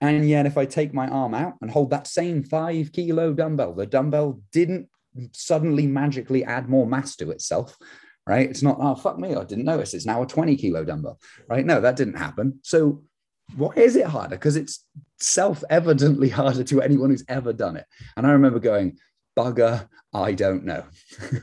[0.01, 3.75] And yet, if I take my arm out and hold that same five kilo dumbbell,
[3.75, 4.89] the dumbbell didn't
[5.33, 7.77] suddenly magically add more mass to itself,
[8.25, 8.49] right?
[8.49, 9.95] It's not, oh, fuck me, I didn't notice.
[9.95, 11.67] It's now a 20 kilo dumbbell, right?
[11.67, 12.61] No, that didn't happen.
[12.63, 13.03] So
[13.57, 14.37] why is it harder?
[14.37, 14.85] Because it's
[15.19, 17.87] self evidently harder to anyone who's ever done it.
[18.17, 18.99] And I remember going,
[19.37, 20.85] bugger, I don't know.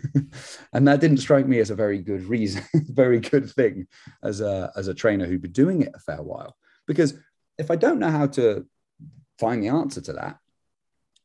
[0.73, 3.87] and that didn't strike me as a very good reason, very good thing
[4.23, 6.55] as a, as a trainer who'd been doing it a fair while.
[6.87, 7.17] Because
[7.57, 8.65] if I don't know how to
[9.39, 10.37] find the answer to that,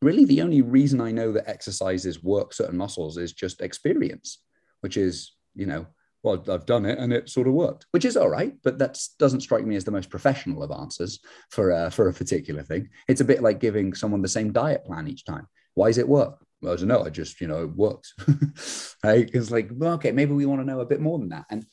[0.01, 4.39] really the only reason I know that exercises work certain muscles is just experience,
[4.81, 5.87] which is, you know,
[6.23, 8.99] well, I've done it and it sort of worked, which is all right, but that
[9.19, 12.89] doesn't strike me as the most professional of answers for uh, for a particular thing.
[13.09, 15.47] It's a bit like giving someone the same diet plan each time.
[15.75, 16.45] Why does it work?
[16.61, 17.05] Well, I don't know.
[17.05, 18.15] I just, you know, it works.
[19.05, 19.31] right?
[19.33, 21.47] It's like, well, okay, maybe we want to know a bit more than that.
[21.51, 21.65] And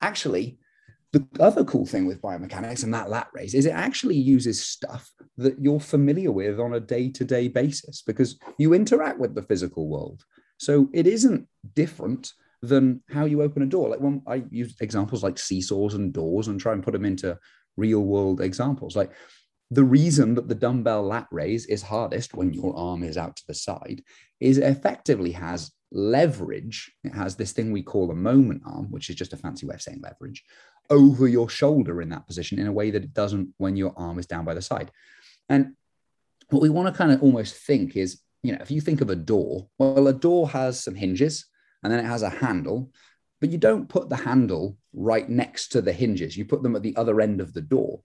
[0.00, 0.58] actually,
[1.12, 5.10] the other cool thing with biomechanics and that lat raise is it actually uses stuff
[5.38, 10.22] that you're familiar with on a day-to-day basis because you interact with the physical world.
[10.58, 12.32] So it isn't different
[12.62, 13.88] than how you open a door.
[13.88, 17.38] Like when I use examples like seesaws and doors and try and put them into
[17.76, 18.96] real world examples.
[18.96, 19.12] Like
[19.70, 23.46] the reason that the dumbbell lat raise is hardest when your arm is out to
[23.46, 24.02] the side
[24.40, 26.92] is effectively has leverage.
[27.04, 29.74] It has this thing we call a moment arm, which is just a fancy way
[29.74, 30.44] of saying leverage,
[30.90, 34.18] over your shoulder in that position in a way that it doesn't when your arm
[34.18, 34.90] is down by the side.
[35.48, 35.74] And
[36.50, 39.10] what we want to kind of almost think is, you know, if you think of
[39.10, 41.46] a door, well, a door has some hinges
[41.82, 42.90] and then it has a handle,
[43.40, 46.36] but you don't put the handle right next to the hinges.
[46.36, 48.00] You put them at the other end of the door.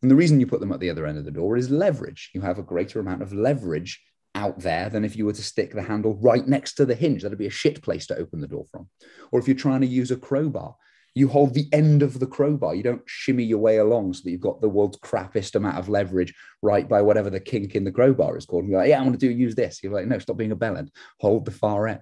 [0.00, 2.30] And the reason you put them at the other end of the door is leverage.
[2.32, 4.00] You have a greater amount of leverage
[4.34, 7.22] out there than if you were to stick the handle right next to the hinge.
[7.22, 8.88] That'd be a shit place to open the door from.
[9.32, 10.76] Or if you're trying to use a crowbar,
[11.14, 12.76] you hold the end of the crowbar.
[12.76, 15.88] You don't shimmy your way along so that you've got the world's crappiest amount of
[15.88, 18.64] leverage right by whatever the kink in the crowbar is called.
[18.64, 19.82] And you're like, yeah, I want to do use this.
[19.82, 20.90] You're like, no, stop being a bellend.
[21.18, 22.00] Hold the far end.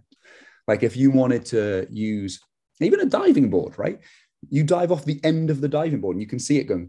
[0.66, 2.40] Like if you wanted to use
[2.80, 4.00] even a diving board, right?
[4.50, 6.88] You dive off the end of the diving board and you can see it going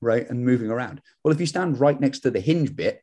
[0.00, 1.00] right and moving around.
[1.22, 3.02] Well, if you stand right next to the hinge bit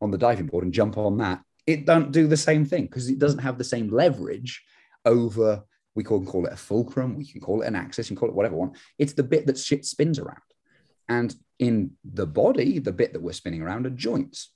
[0.00, 3.08] on the diving board and jump on that, it don't do the same thing because
[3.08, 4.62] it doesn't have the same leverage
[5.04, 5.62] over.
[5.94, 8.28] We can call it a fulcrum, we can call it an axis, you can call
[8.28, 8.72] it whatever one.
[8.98, 10.38] It's the bit that shit spins around.
[11.08, 14.52] And in the body, the bit that we're spinning around are joints.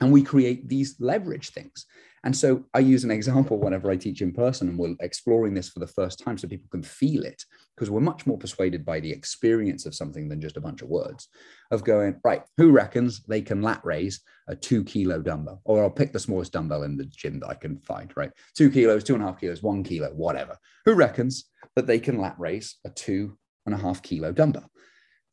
[0.00, 1.86] And we create these leverage things.
[2.22, 5.70] And so I use an example whenever I teach in person, and we're exploring this
[5.70, 7.42] for the first time so people can feel it,
[7.74, 10.88] because we're much more persuaded by the experience of something than just a bunch of
[10.88, 11.28] words.
[11.70, 15.62] Of going, right, who reckons they can lat raise a two kilo dumbbell?
[15.64, 18.32] Or I'll pick the smallest dumbbell in the gym that I can find, right?
[18.54, 20.58] Two kilos, two and a half kilos, one kilo, whatever.
[20.84, 24.70] Who reckons that they can lat raise a two and a half kilo dumbbell?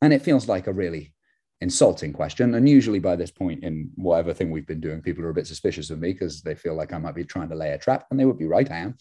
[0.00, 1.12] And it feels like a really
[1.60, 2.54] insulting question.
[2.54, 5.46] And usually by this point in whatever thing we've been doing, people are a bit
[5.46, 8.06] suspicious of me because they feel like I might be trying to lay a trap,
[8.10, 8.96] and they would be right, I am.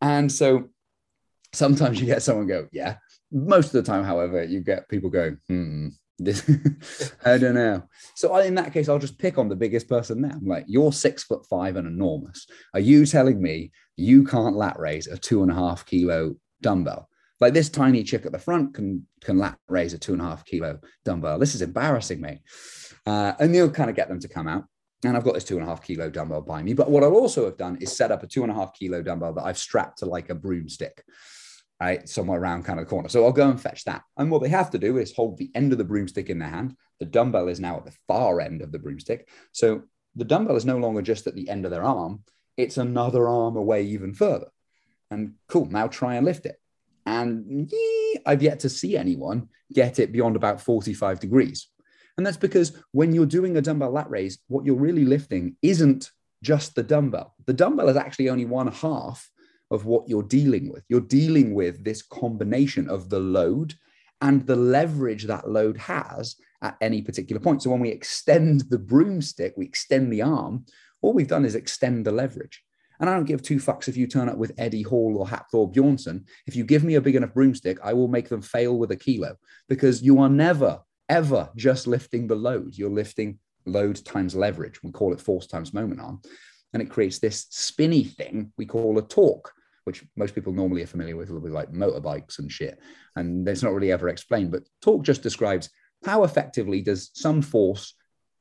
[0.00, 0.68] And so
[1.52, 2.96] sometimes you get someone go, yeah.
[3.30, 6.48] Most of the time, however, you get people going, hmm, this,
[7.24, 7.84] I don't know.
[8.14, 10.32] So in that case, I'll just pick on the biggest person there.
[10.32, 12.46] I'm like, you're six foot five and enormous.
[12.74, 17.07] Are you telling me you can't lat raise a two and a half kilo dumbbell?
[17.40, 20.24] Like this tiny chick at the front can can lat raise a two and a
[20.24, 21.38] half kilo dumbbell.
[21.38, 22.40] This is embarrassing, mate.
[23.06, 24.64] Uh, and you'll kind of get them to come out.
[25.04, 26.74] And I've got this two and a half kilo dumbbell by me.
[26.74, 29.02] But what I'll also have done is set up a two and a half kilo
[29.02, 31.04] dumbbell that I've strapped to like a broomstick,
[31.80, 32.08] right?
[32.08, 33.08] Somewhere around kind of the corner.
[33.08, 34.02] So I'll go and fetch that.
[34.16, 36.48] And what they have to do is hold the end of the broomstick in their
[36.48, 36.74] hand.
[36.98, 39.28] The dumbbell is now at the far end of the broomstick.
[39.52, 39.82] So
[40.16, 42.24] the dumbbell is no longer just at the end of their arm,
[42.56, 44.48] it's another arm away even further.
[45.10, 46.56] And cool, now try and lift it.
[47.08, 47.72] And
[48.26, 51.68] I've yet to see anyone get it beyond about 45 degrees.
[52.18, 56.10] And that's because when you're doing a dumbbell lat raise, what you're really lifting isn't
[56.42, 57.34] just the dumbbell.
[57.46, 59.30] The dumbbell is actually only one half
[59.70, 60.84] of what you're dealing with.
[60.90, 63.72] You're dealing with this combination of the load
[64.20, 67.62] and the leverage that load has at any particular point.
[67.62, 70.66] So when we extend the broomstick, we extend the arm,
[71.00, 72.62] all we've done is extend the leverage.
[73.00, 75.72] And I don't give two fucks if you turn up with Eddie Hall or Hafthor
[75.72, 76.24] Bjornsson.
[76.46, 78.96] If you give me a big enough broomstick, I will make them fail with a
[78.96, 79.36] kilo
[79.68, 82.76] because you are never, ever just lifting the load.
[82.76, 84.82] You're lifting load times leverage.
[84.82, 86.20] We call it force times moment arm.
[86.72, 89.52] And it creates this spinny thing we call a torque,
[89.84, 92.78] which most people normally are familiar with, a little bit like motorbikes and shit.
[93.16, 95.70] And it's not really ever explained, but torque just describes
[96.04, 97.94] how effectively does some force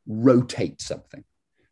[0.07, 1.23] rotate something.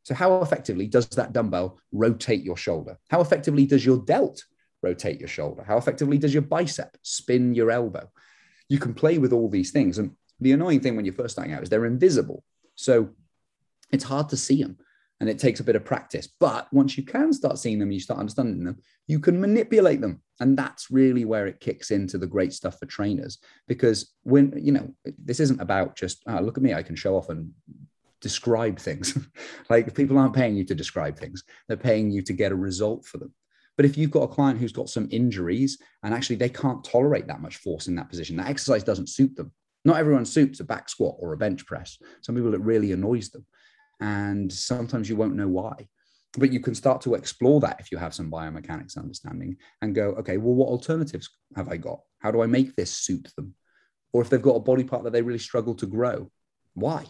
[0.06, 2.98] So, how effectively does that dumbbell rotate your shoulder?
[3.10, 4.46] How effectively does your delt
[4.84, 5.64] rotate your shoulder?
[5.64, 8.12] How effectively does your bicep spin your elbow?
[8.70, 9.98] You can play with all these things.
[9.98, 12.44] And the annoying thing when you're first starting out is they're invisible.
[12.76, 13.10] So,
[13.92, 14.78] it's hard to see them
[15.20, 16.28] and it takes a bit of practice.
[16.40, 20.22] But once you can start seeing them, you start understanding them, you can manipulate them.
[20.40, 23.40] And that's really where it kicks into the great stuff for trainers.
[23.68, 27.16] Because when, you know, this isn't about just, oh, look at me, I can show
[27.16, 27.52] off and
[28.22, 29.18] describe things.
[29.70, 33.06] like people aren't paying you to describe things, they're paying you to get a result
[33.06, 33.34] for them.
[33.78, 37.28] But if you've got a client who's got some injuries and actually they can't tolerate
[37.28, 39.52] that much force in that position, that exercise doesn't suit them.
[39.84, 41.98] Not everyone suits a back squat or a bench press.
[42.22, 43.46] Some people it really annoys them.
[44.00, 45.88] And sometimes you won't know why.
[46.38, 50.10] But you can start to explore that if you have some biomechanics understanding and go,
[50.20, 52.02] okay, well, what alternatives have I got?
[52.20, 53.54] How do I make this suit them?
[54.12, 56.30] Or if they've got a body part that they really struggle to grow,
[56.74, 57.06] why?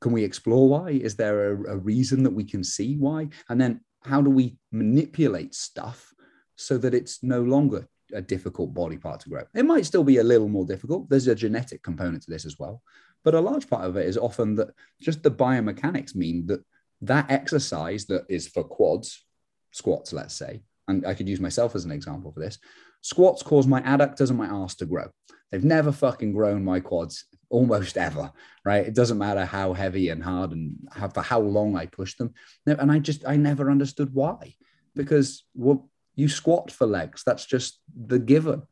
[0.00, 0.90] Can we explore why?
[0.90, 3.28] Is there a, a reason that we can see why?
[3.48, 6.12] And then how do we manipulate stuff
[6.56, 9.44] so that it's no longer a difficult body part to grow?
[9.54, 11.08] It might still be a little more difficult.
[11.08, 12.82] There's a genetic component to this as well.
[13.22, 16.64] But a large part of it is often that just the biomechanics mean that
[17.02, 19.24] that exercise that is for quads,
[19.72, 22.58] squats, let's say, and I could use myself as an example for this.
[23.02, 25.08] Squats cause my adductors and my arse to grow.
[25.50, 28.32] They've never fucking grown my quads almost ever,
[28.64, 28.86] right?
[28.86, 32.32] It doesn't matter how heavy and hard and how, for how long I push them.
[32.66, 34.54] And I just, I never understood why.
[34.94, 37.22] Because, well, you squat for legs.
[37.24, 38.62] That's just the given.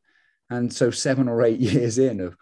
[0.50, 2.36] And so seven or eight years in of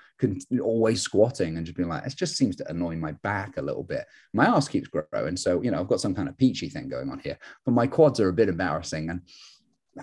[0.63, 3.83] always squatting and just being like, it just seems to annoy my back a little
[3.83, 4.05] bit.
[4.33, 5.37] My ass keeps growing.
[5.37, 7.87] So, you know, I've got some kind of peachy thing going on here, but my
[7.87, 9.11] quads are a bit embarrassing.
[9.11, 9.23] And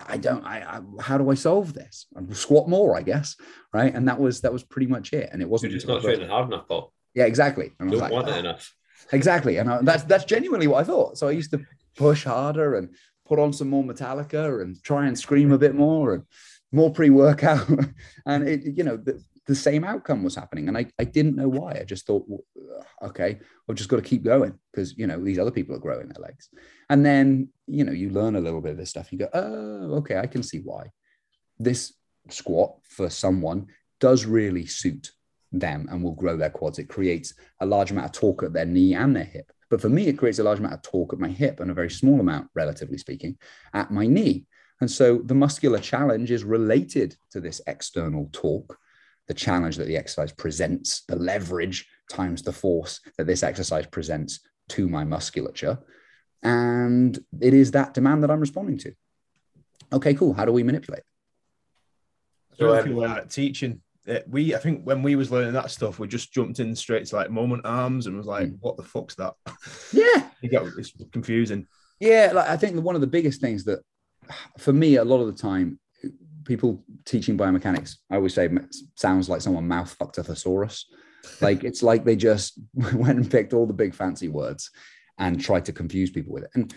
[0.06, 2.06] I don't, I, I how do I solve this?
[2.16, 3.36] I squat more, I guess.
[3.72, 3.94] Right.
[3.94, 5.30] And that was, that was pretty much it.
[5.32, 6.92] And it wasn't You're just not training hard enough, Paul.
[7.14, 7.72] Yeah, exactly.
[7.78, 8.38] And don't I was like, want it oh.
[8.38, 8.74] enough.
[9.12, 9.58] Exactly.
[9.58, 11.18] And I, that's, that's genuinely what I thought.
[11.18, 11.64] So I used to
[11.96, 12.90] push harder and
[13.26, 16.24] put on some more Metallica and try and scream a bit more and
[16.72, 17.68] more pre-workout
[18.26, 20.68] and it you know the, the same outcome was happening.
[20.68, 21.72] And I, I didn't know why.
[21.80, 25.22] I just thought well, uh, okay i've just got to keep going because you know
[25.22, 26.48] these other people are growing their legs.
[26.90, 29.12] And then you know you learn a little bit of this stuff.
[29.12, 30.90] You go oh okay i can see why.
[31.58, 31.94] This
[32.30, 33.66] squat for someone
[34.00, 35.10] does really suit
[35.52, 36.78] them and will grow their quads.
[36.78, 39.52] It creates a large amount of torque at their knee and their hip.
[39.70, 41.74] But for me it creates a large amount of torque at my hip and a
[41.74, 43.36] very small amount relatively speaking
[43.72, 44.46] at my knee.
[44.80, 48.76] And so the muscular challenge is related to this external torque,
[49.28, 54.40] the challenge that the exercise presents, the leverage times the force that this exercise presents
[54.68, 55.78] to my musculature.
[56.42, 58.92] And it is that demand that I'm responding to.
[59.92, 60.34] Okay, cool.
[60.34, 61.02] How do we manipulate?
[62.58, 65.98] So if you were teaching, uh, we I think when we was learning that stuff,
[65.98, 68.58] we just jumped in straight to like moment arms and was like, mm.
[68.60, 69.34] "What the fuck's that?"
[69.92, 71.66] Yeah, you get it's confusing.
[71.98, 73.80] Yeah, like I think one of the biggest things that
[74.58, 75.78] for me, a lot of the time,
[76.44, 78.48] people teaching biomechanics, I always say,
[78.96, 80.86] sounds like someone mouth fucked a thesaurus.
[81.40, 84.70] Like it's like they just went and picked all the big fancy words
[85.18, 86.50] and tried to confuse people with it.
[86.54, 86.74] And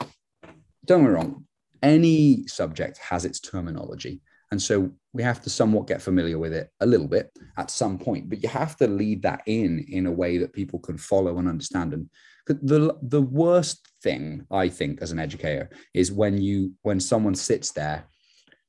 [0.86, 1.46] don't get me wrong,
[1.84, 4.22] any subject has its terminology.
[4.52, 7.98] And so we have to somewhat get familiar with it a little bit at some
[7.98, 11.38] point, but you have to lead that in in a way that people can follow
[11.38, 11.94] and understand.
[11.94, 12.10] And
[12.48, 17.72] the the worst thing I think as an educator is when you when someone sits
[17.74, 18.06] there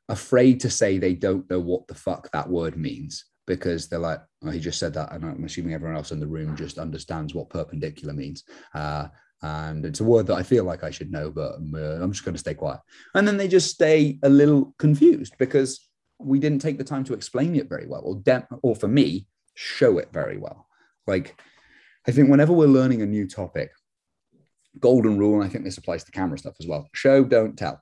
[0.09, 4.21] afraid to say they don't know what the fuck that word means because they're like,
[4.45, 7.35] oh, he just said that, and I'm assuming everyone else in the room just understands
[7.35, 8.45] what perpendicular means.
[8.75, 9.09] Uh,
[9.43, 12.13] and it's a word that I feel like I should know, but I'm, uh, I'm
[12.13, 12.81] just going to stay quiet.
[13.15, 17.15] And then they just stay a little confused because we didn't take the time to
[17.15, 20.67] explain it very well, or dem- or for me, show it very well.
[21.07, 21.41] Like
[22.07, 23.71] I think whenever we're learning a new topic,
[24.81, 27.81] golden rule, and I think this applies to camera stuff as well show, don't tell.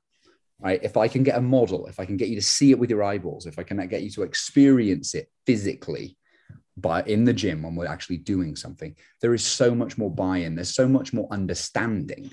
[0.59, 0.81] Right.
[0.83, 2.89] If I can get a model, if I can get you to see it with
[2.89, 6.17] your eyeballs, if I can get you to experience it physically
[6.79, 10.55] by in the gym when we're actually doing something, there is so much more buy-in.
[10.55, 12.31] There's so much more understanding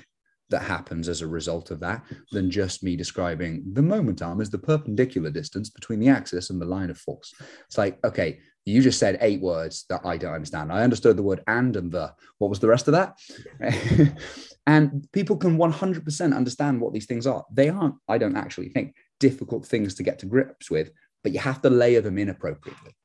[0.50, 4.50] that happens as a result of that than just me describing the moment arm is
[4.50, 7.34] the perpendicular distance between the axis and the line of force.
[7.66, 10.72] It's like, okay, you just said eight words that I don't understand.
[10.72, 12.14] I understood the word and and the.
[12.38, 13.20] What was the rest of that?
[14.68, 17.46] and people can 100% understand what these things are.
[17.52, 20.92] They aren't, I don't actually think, difficult things to get to grips with,
[21.24, 22.96] but you have to layer them in appropriately.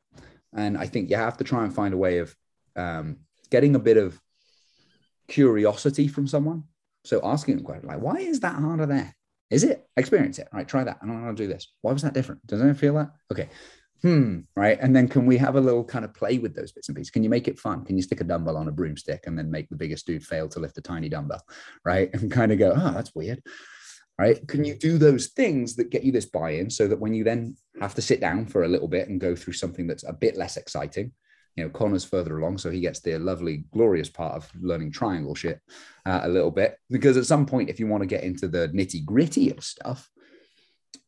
[0.55, 2.35] And I think you have to try and find a way of
[2.77, 3.19] um,
[3.51, 4.21] getting a bit of
[5.27, 6.65] curiosity from someone.
[7.05, 9.15] So asking a question like, why is that harder there?
[9.51, 9.87] Is it?
[9.97, 10.49] Experience it.
[10.53, 10.99] All right, try that.
[11.03, 11.73] And I'll do this.
[11.81, 12.47] Why was that different?
[12.47, 13.11] Does anyone feel that?
[13.33, 13.49] Okay
[14.03, 14.79] hmm, right?
[14.81, 17.11] And then can we have a little kind of play with those bits and pieces?
[17.11, 17.85] Can you make it fun?
[17.85, 20.49] Can you stick a dumbbell on a broomstick and then make the biggest dude fail
[20.51, 21.43] to lift a tiny dumbbell,
[21.85, 22.11] right?
[22.19, 23.43] And kind of go, oh, that's weird,
[24.19, 24.47] right?
[24.49, 27.25] Can you do those things that get you this buy in so that when you
[27.25, 30.13] then have to sit down for a little bit and go through something that's a
[30.13, 31.13] bit less exciting?
[31.57, 35.35] You know, Connor's further along, so he gets the lovely, glorious part of learning triangle
[35.35, 35.61] shit
[36.07, 36.77] uh, a little bit.
[36.89, 40.09] Because at some point, if you want to get into the nitty gritty of stuff,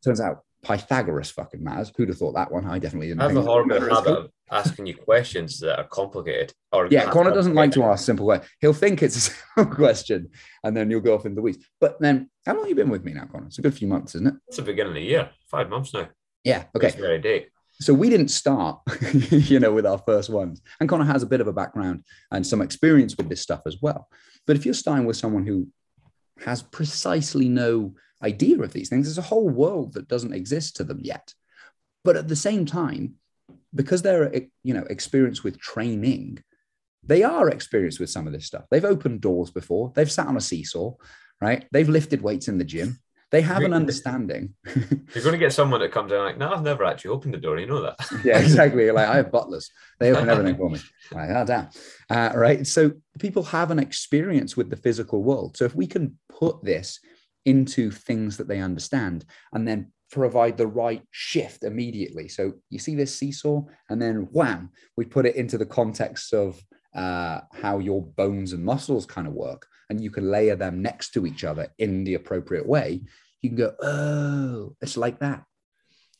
[0.03, 1.91] turns out Pythagoras fucking matters.
[1.95, 2.65] Who'd have thought that one?
[2.65, 3.21] I definitely didn't.
[3.21, 6.53] I have a horrible habit of asking you questions that are complicated.
[6.71, 8.41] Or yeah, Connor doesn't like to ask simple way.
[8.59, 9.19] He'll think it's a
[9.55, 10.29] simple question,
[10.63, 11.65] and then you'll go off in the weeds.
[11.79, 13.47] But then, how long have you been with me now, Connor?
[13.47, 14.33] It's a good few months, isn't it?
[14.47, 15.29] It's the beginning of the year.
[15.49, 16.09] Five months now.
[16.43, 16.65] Yeah.
[16.75, 16.91] Okay.
[16.91, 17.49] very date.
[17.79, 18.79] So we didn't start,
[19.31, 20.61] you know, with our first ones.
[20.79, 23.77] And Connor has a bit of a background and some experience with this stuff as
[23.81, 24.07] well.
[24.45, 25.67] But if you're starting with someone who
[26.45, 29.07] has precisely no idea of these things.
[29.07, 31.33] There's a whole world that doesn't exist to them yet.
[32.03, 33.15] But at the same time,
[33.73, 36.43] because they're you know experienced with training,
[37.03, 38.65] they are experienced with some of this stuff.
[38.69, 39.91] They've opened doors before.
[39.95, 40.93] They've sat on a seesaw,
[41.39, 41.65] right?
[41.71, 42.99] They've lifted weights in the gym.
[43.31, 44.55] They have an understanding.
[44.75, 47.37] You're going to get someone that comes in like, no, I've never actually opened the
[47.37, 47.57] door.
[47.57, 47.95] You know that.
[48.25, 48.91] yeah, exactly.
[48.91, 49.71] Like I have butlers.
[50.01, 50.79] They open everything for me.
[51.13, 51.69] Like, oh, damn.
[52.09, 52.67] Uh, right.
[52.67, 55.55] So people have an experience with the physical world.
[55.55, 56.99] So if we can put this
[57.45, 62.27] into things that they understand and then provide the right shift immediately.
[62.27, 66.61] So you see this seesaw, and then wham, we put it into the context of
[66.93, 71.11] uh, how your bones and muscles kind of work, and you can layer them next
[71.11, 73.01] to each other in the appropriate way.
[73.41, 75.43] You can go, oh, it's like that,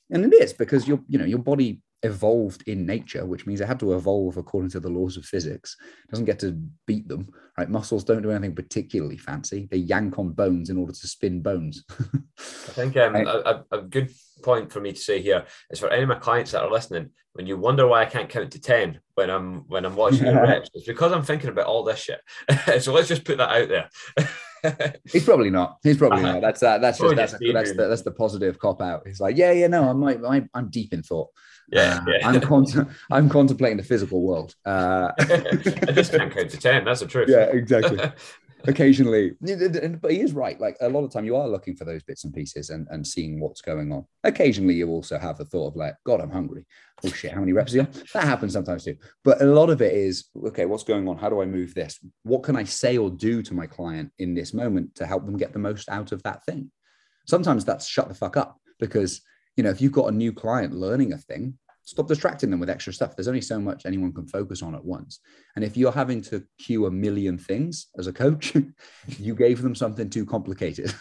[0.09, 3.67] and it is because your you know your body evolved in nature, which means it
[3.67, 5.77] had to evolve according to the laws of physics.
[6.05, 7.69] It doesn't get to beat them, right?
[7.69, 9.67] Muscles don't do anything particularly fancy.
[9.69, 11.83] They yank on bones in order to spin bones.
[11.89, 13.27] I think um, right.
[13.27, 16.51] a, a, good point for me to say here is for any of my clients
[16.51, 19.85] that are listening, when you wonder why I can't count to 10 when I'm when
[19.85, 22.21] I'm watching the reps, it's because I'm thinking about all this shit.
[22.83, 23.89] so let's just put that out there.
[25.11, 25.77] He's probably not.
[25.83, 26.41] He's probably not.
[26.41, 29.07] That's uh, that's just that's, that's, the, that's the positive cop out.
[29.07, 30.19] He's like, yeah, yeah, no, I'm like,
[30.53, 31.29] I'm deep in thought.
[31.71, 32.27] Yeah, uh, yeah.
[32.27, 32.75] I'm, cont-
[33.11, 34.55] I'm contemplating the physical world.
[34.65, 36.85] Uh, I just can't count to ten.
[36.85, 37.29] That's the truth.
[37.29, 37.99] Yeah, exactly.
[38.65, 40.59] Occasionally, but he is right.
[40.59, 43.05] Like a lot of time, you are looking for those bits and pieces and, and
[43.07, 44.05] seeing what's going on.
[44.23, 46.65] Occasionally, you also have the thought of like, God, I'm hungry.
[47.03, 47.87] Oh shit, how many reps are you?
[48.13, 48.97] That happens sometimes too.
[49.23, 50.65] But a lot of it is okay.
[50.65, 51.17] What's going on?
[51.17, 51.99] How do I move this?
[52.21, 55.37] What can I say or do to my client in this moment to help them
[55.37, 56.69] get the most out of that thing?
[57.25, 59.21] Sometimes that's shut the fuck up because
[59.55, 62.69] you know, if you've got a new client learning a thing, stop distracting them with
[62.69, 63.15] extra stuff.
[63.15, 65.19] There's only so much anyone can focus on at once.
[65.55, 68.55] And if you're having to cue a million things as a coach,
[69.19, 70.93] you gave them something too complicated,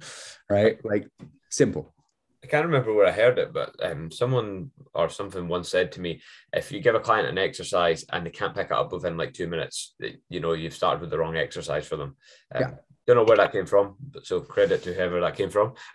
[0.50, 0.82] right?
[0.84, 1.08] Like
[1.50, 1.94] simple.
[2.42, 6.00] I can't remember where I heard it, but um, someone or something once said to
[6.00, 9.16] me, if you give a client an exercise and they can't pick it up within
[9.16, 9.96] like two minutes,
[10.28, 12.16] you know, you've started with the wrong exercise for them.
[12.54, 12.70] Um, yeah.
[13.08, 15.72] Don't know where that came from, but so credit to whoever that came from.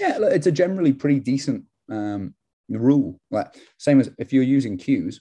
[0.00, 2.34] yeah, look, it's a generally pretty decent um,
[2.70, 3.20] rule.
[3.30, 5.20] Like same as if you're using cues,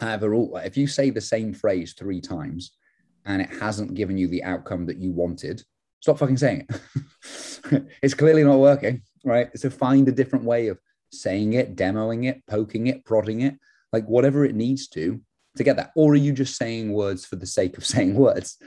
[0.00, 0.52] I have a rule.
[0.52, 2.76] Like if you say the same phrase three times
[3.24, 5.64] and it hasn't given you the outcome that you wanted,
[5.98, 7.82] stop fucking saying it.
[8.00, 9.50] it's clearly not working, right?
[9.58, 10.78] So find a different way of
[11.10, 13.56] saying it, demoing it, poking it, prodding it,
[13.92, 15.20] like whatever it needs to
[15.56, 15.90] to get that.
[15.96, 18.58] Or are you just saying words for the sake of saying words?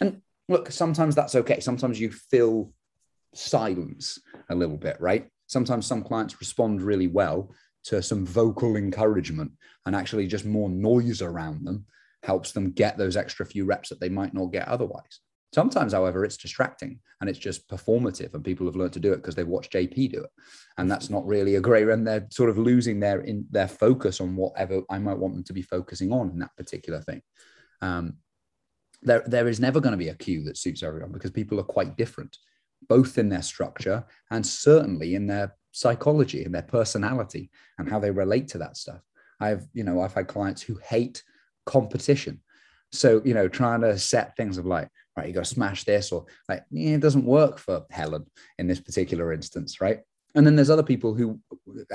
[0.00, 1.60] And look, sometimes that's okay.
[1.60, 2.72] Sometimes you fill
[3.34, 4.18] silence
[4.50, 5.28] a little bit, right?
[5.46, 9.52] Sometimes some clients respond really well to some vocal encouragement
[9.86, 11.86] and actually just more noise around them
[12.24, 15.20] helps them get those extra few reps that they might not get otherwise.
[15.54, 19.16] Sometimes, however, it's distracting and it's just performative, and people have learned to do it
[19.16, 20.30] because they've watched JP do it,
[20.78, 21.88] and that's not really a great.
[21.88, 25.44] And they're sort of losing their in their focus on whatever I might want them
[25.44, 27.22] to be focusing on in that particular thing.
[27.82, 28.18] Um,
[29.02, 31.64] there, there is never going to be a cue that suits everyone because people are
[31.64, 32.36] quite different,
[32.88, 38.10] both in their structure and certainly in their psychology and their personality and how they
[38.10, 39.00] relate to that stuff.
[39.40, 41.22] I've, you know, I've had clients who hate
[41.64, 42.40] competition.
[42.92, 46.12] So, you know, trying to set things of like, right, you got to smash this,
[46.12, 48.26] or like, yeah, it doesn't work for Helen
[48.58, 50.00] in this particular instance, right?
[50.34, 51.40] And then there's other people who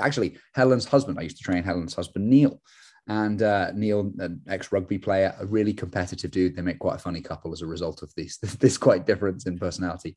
[0.00, 2.60] actually, Helen's husband, I used to train Helen's husband, Neil.
[3.08, 6.56] And uh, Neil, an ex rugby player, a really competitive dude.
[6.56, 9.58] They make quite a funny couple as a result of this, this quite difference in
[9.58, 10.16] personality.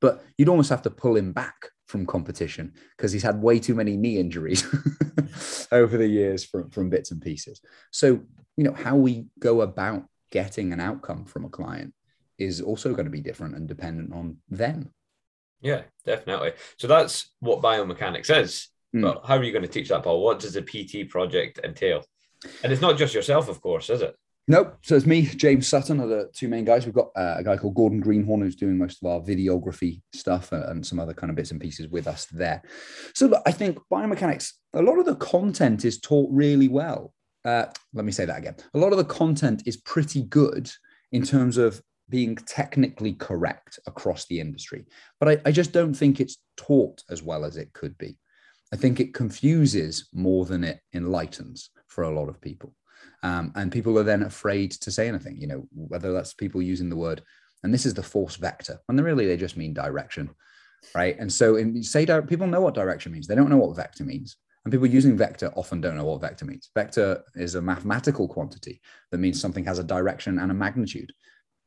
[0.00, 3.74] But you'd almost have to pull him back from competition because he's had way too
[3.74, 4.64] many knee injuries
[5.72, 7.60] over the years from, from bits and pieces.
[7.90, 8.20] So,
[8.56, 11.94] you know, how we go about getting an outcome from a client
[12.38, 14.90] is also going to be different and dependent on them.
[15.60, 16.54] Yeah, definitely.
[16.78, 18.68] So that's what biomechanics is.
[18.94, 19.02] Mm.
[19.02, 20.22] But how are you going to teach that, Paul?
[20.22, 22.04] What does a PT project entail?
[22.62, 24.16] And it's not just yourself, of course, is it?
[24.48, 24.76] Nope.
[24.82, 26.84] So it's me, James Sutton, are the two main guys.
[26.84, 30.50] We've got uh, a guy called Gordon Greenhorn who's doing most of our videography stuff
[30.50, 32.60] and, and some other kind of bits and pieces with us there.
[33.14, 37.14] So I think biomechanics, a lot of the content is taught really well.
[37.44, 38.56] Uh, let me say that again.
[38.74, 40.70] A lot of the content is pretty good
[41.12, 44.84] in terms of being technically correct across the industry,
[45.18, 48.18] but I, I just don't think it's taught as well as it could be.
[48.72, 52.74] I think it confuses more than it enlightens for a lot of people.
[53.22, 56.88] Um, and people are then afraid to say anything, you know, whether that's people using
[56.88, 57.22] the word,
[57.62, 60.30] and this is the force vector, and really they just mean direction,
[60.94, 61.16] right?
[61.18, 64.36] And so in say people know what direction means, they don't know what vector means.
[64.64, 66.70] And people using vector often don't know what vector means.
[66.74, 68.80] Vector is a mathematical quantity
[69.10, 71.12] that means something has a direction and a magnitude.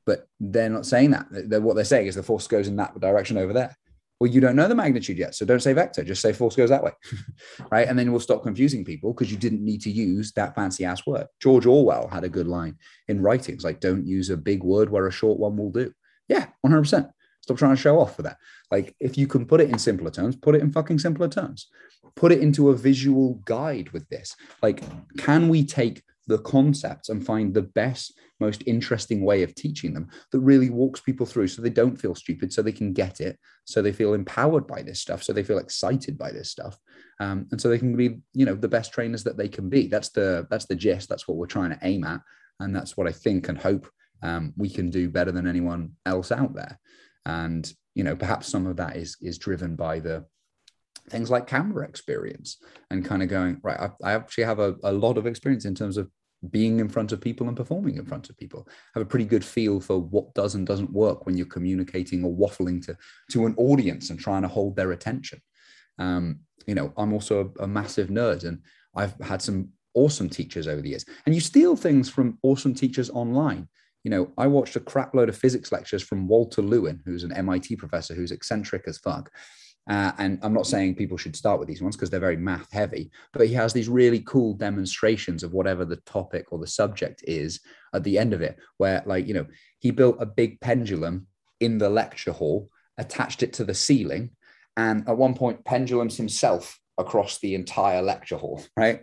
[0.05, 1.25] But they're not saying that.
[1.29, 3.75] They're, what they're saying is the force goes in that direction over there.
[4.19, 5.35] Well, you don't know the magnitude yet.
[5.35, 6.91] So don't say vector, just say force goes that way.
[7.71, 7.87] right.
[7.87, 11.05] And then we'll stop confusing people because you didn't need to use that fancy ass
[11.05, 11.27] word.
[11.41, 12.77] George Orwell had a good line
[13.09, 15.91] in writings like, don't use a big word where a short one will do.
[16.29, 17.09] Yeah, 100%.
[17.41, 18.37] Stop trying to show off for that.
[18.71, 21.67] Like, if you can put it in simpler terms, put it in fucking simpler terms.
[22.15, 24.35] Put it into a visual guide with this.
[24.63, 24.81] Like,
[25.17, 30.09] can we take the concepts and find the best, most interesting way of teaching them
[30.31, 33.37] that really walks people through so they don't feel stupid, so they can get it,
[33.65, 36.77] so they feel empowered by this stuff, so they feel excited by this stuff,
[37.19, 39.87] um, and so they can be, you know, the best trainers that they can be.
[39.87, 41.09] That's the that's the gist.
[41.09, 42.21] That's what we're trying to aim at,
[42.59, 43.87] and that's what I think and hope
[44.21, 46.79] um, we can do better than anyone else out there.
[47.25, 50.25] And you know, perhaps some of that is is driven by the
[51.09, 52.57] things like camera experience
[52.89, 55.75] and kind of going right i, I actually have a, a lot of experience in
[55.75, 56.09] terms of
[56.51, 58.67] being in front of people and performing in front of people.
[58.93, 62.35] Have a pretty good feel for what does and doesn't work when you're communicating or
[62.35, 62.95] waffling to
[63.31, 65.41] to an audience and trying to hold their attention.
[65.97, 68.59] Um, you know i'm also a, a massive nerd and
[68.95, 71.05] i've had some awesome teachers over the years.
[71.25, 73.69] And you steal things from awesome teachers online.
[74.03, 77.33] You know i watched a crap load of physics lectures from walter lewin who's an
[77.45, 79.31] mit professor who's eccentric as fuck
[79.87, 82.71] uh, and I'm not saying people should start with these ones because they're very math
[82.71, 87.23] heavy, but he has these really cool demonstrations of whatever the topic or the subject
[87.27, 87.59] is
[87.93, 89.45] at the end of it, where, like, you know,
[89.79, 91.27] he built a big pendulum
[91.59, 94.31] in the lecture hall, attached it to the ceiling,
[94.75, 99.01] and at one point, pendulums himself across the entire lecture hall, right?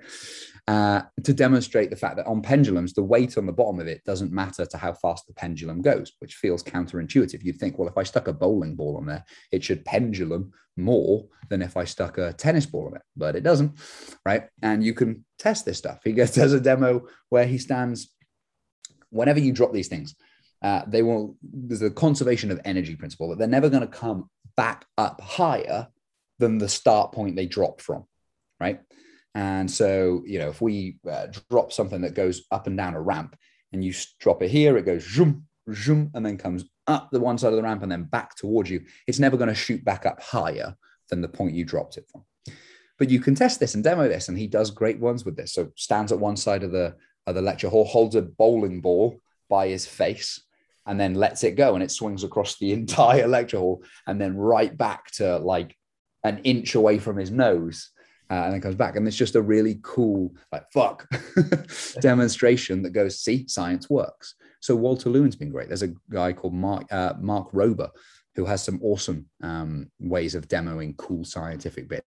[0.68, 4.00] Uh, to demonstrate the fact that on pendulums, the weight on the bottom of it
[4.04, 7.42] doesn't matter to how fast the pendulum goes, which feels counterintuitive.
[7.42, 11.26] You'd think, well, if I stuck a bowling ball on there, it should pendulum more
[11.48, 13.76] than if I stuck a tennis ball on it, but it doesn't,
[14.24, 14.44] right?
[14.62, 15.98] And you can test this stuff.
[16.04, 18.12] He does a demo where he stands
[19.10, 20.14] whenever you drop these things.
[20.62, 24.30] Uh, they will there's a conservation of energy principle that they're never going to come
[24.56, 25.88] back up higher
[26.38, 28.04] than the start point they dropped from
[28.60, 28.80] right
[29.35, 33.01] and so, you know, if we uh, drop something that goes up and down a
[33.01, 33.37] ramp
[33.72, 37.39] and you drop it here, it goes zoom, zoom, and then comes up the one
[37.39, 38.85] side of the ramp and then back towards you.
[39.07, 40.76] It's never going to shoot back up higher
[41.09, 42.24] than the point you dropped it from.
[42.99, 45.55] But you can test this and demo this, and he does great ones with this.
[45.55, 46.95] So stands at one side of the
[47.26, 49.18] of the lecture hall, holds a bowling ball
[49.49, 50.43] by his face,
[50.87, 54.37] and then lets it go, and it swings across the entire lecture hall, and then
[54.37, 55.74] right back to like
[56.22, 57.91] an inch away from his nose
[58.33, 58.97] uh, and then comes back.
[58.97, 61.07] And it's just a really cool, like, fuck
[62.01, 64.37] demonstration that goes, see, science works.
[64.61, 65.68] So Walter Lewin's been great.
[65.68, 67.91] There's a guy called Mark, uh, Mark Rober
[68.35, 72.07] who has some awesome um, ways of demoing cool scientific bits.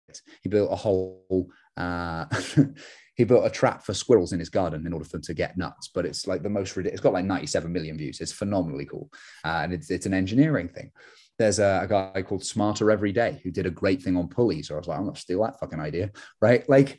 [0.43, 2.25] He built a whole, uh,
[3.15, 5.57] he built a trap for squirrels in his garden in order for them to get
[5.57, 5.89] nuts.
[5.95, 6.99] But it's like the most ridiculous.
[6.99, 8.21] It's got like 97 million views.
[8.21, 9.09] It's phenomenally cool.
[9.45, 10.91] Uh, and it's, it's an engineering thing
[11.39, 14.71] there's a, a, guy called Smarter Every Day who did a great thing on pulleys.
[14.71, 16.11] Or I was like, I'm going to steal that fucking idea,
[16.41, 16.69] right?
[16.69, 16.99] Like,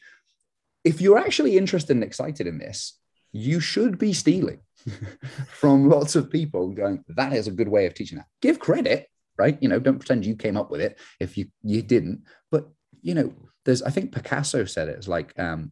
[0.84, 2.98] if you're actually interested and excited in this,
[3.32, 4.60] you should be stealing
[5.48, 8.28] from lots of people going, that is a good way of teaching that.
[8.42, 9.58] Give credit, right?
[9.62, 12.24] You know, don't pretend you came up with it if you you didn't.
[12.50, 12.70] But
[13.02, 13.34] you know,
[13.66, 14.98] there's I think Picasso said it.
[14.98, 15.72] It's like um,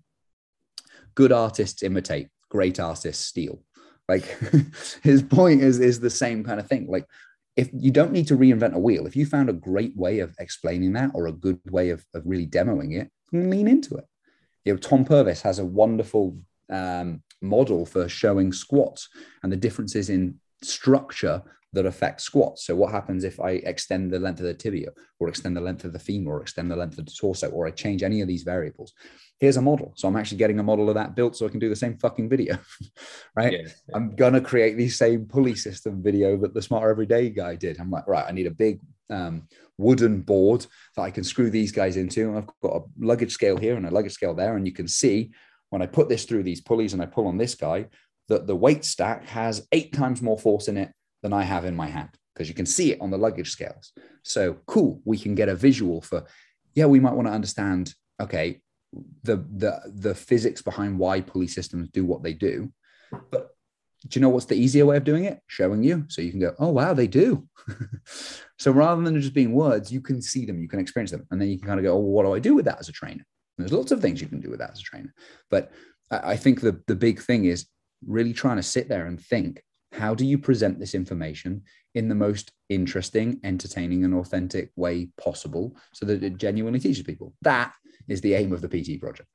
[1.16, 3.64] good artists imitate, great artists steal.
[4.08, 4.26] Like
[5.04, 6.88] his point is is the same kind of thing.
[6.90, 7.06] Like
[7.58, 10.34] if you don't need to reinvent a wheel, if you found a great way of
[10.40, 14.06] explaining that or a good way of, of really demoing it, lean into it.
[14.64, 16.38] You know, Tom Purvis has a wonderful
[16.70, 19.10] um, model for showing squats
[19.42, 21.42] and the differences in structure
[21.78, 22.66] that affect squats.
[22.66, 25.86] So what happens if I extend the length of the tibia or extend the length
[25.86, 28.28] of the femur or extend the length of the torso or I change any of
[28.28, 28.94] these variables?
[29.40, 29.94] Here's a model.
[29.96, 31.96] So I'm actually getting a model of that built so I can do the same
[32.00, 32.58] fucking video,
[33.36, 33.54] right?
[33.54, 33.96] Yeah, yeah.
[33.96, 37.80] I'm going to create the same pulley system video that the Smarter Everyday guy did.
[37.80, 38.80] I'm like, right, I need a big
[39.12, 39.48] um,
[39.78, 40.66] wooden board
[40.96, 42.28] that I can screw these guys into.
[42.28, 44.58] And I've got a luggage scale here and a luggage scale there.
[44.58, 45.32] And you can see
[45.70, 47.86] when I put this through these pulleys and I pull on this guy,
[48.30, 50.92] that the weight stack has eight times more force in it
[51.28, 53.92] than I have in my hand because you can see it on the luggage scales.
[54.24, 56.26] So cool, we can get a visual for,
[56.76, 58.62] yeah, we might want to understand, okay,
[59.24, 59.74] the the
[60.08, 62.72] the physics behind why pulley systems do what they do.
[63.32, 63.50] But
[64.08, 65.40] Do you know what's the easier way of doing it?
[65.48, 66.06] Showing you.
[66.08, 67.48] So you can go, oh, wow, they do.
[68.64, 71.26] so rather than just being words, you can see them, you can experience them.
[71.30, 72.90] And then you can kind of go, oh, what do I do with that as
[72.90, 73.26] a trainer?
[73.58, 75.14] And there's lots of things you can do with that as a trainer.
[75.50, 75.72] But
[76.10, 77.66] I think the, the big thing is
[78.06, 79.64] really trying to sit there and think
[79.98, 81.64] how do you present this information
[81.96, 87.34] in the most interesting, entertaining, and authentic way possible so that it genuinely teaches people?
[87.42, 87.74] That
[88.08, 89.30] is the aim of the PT project.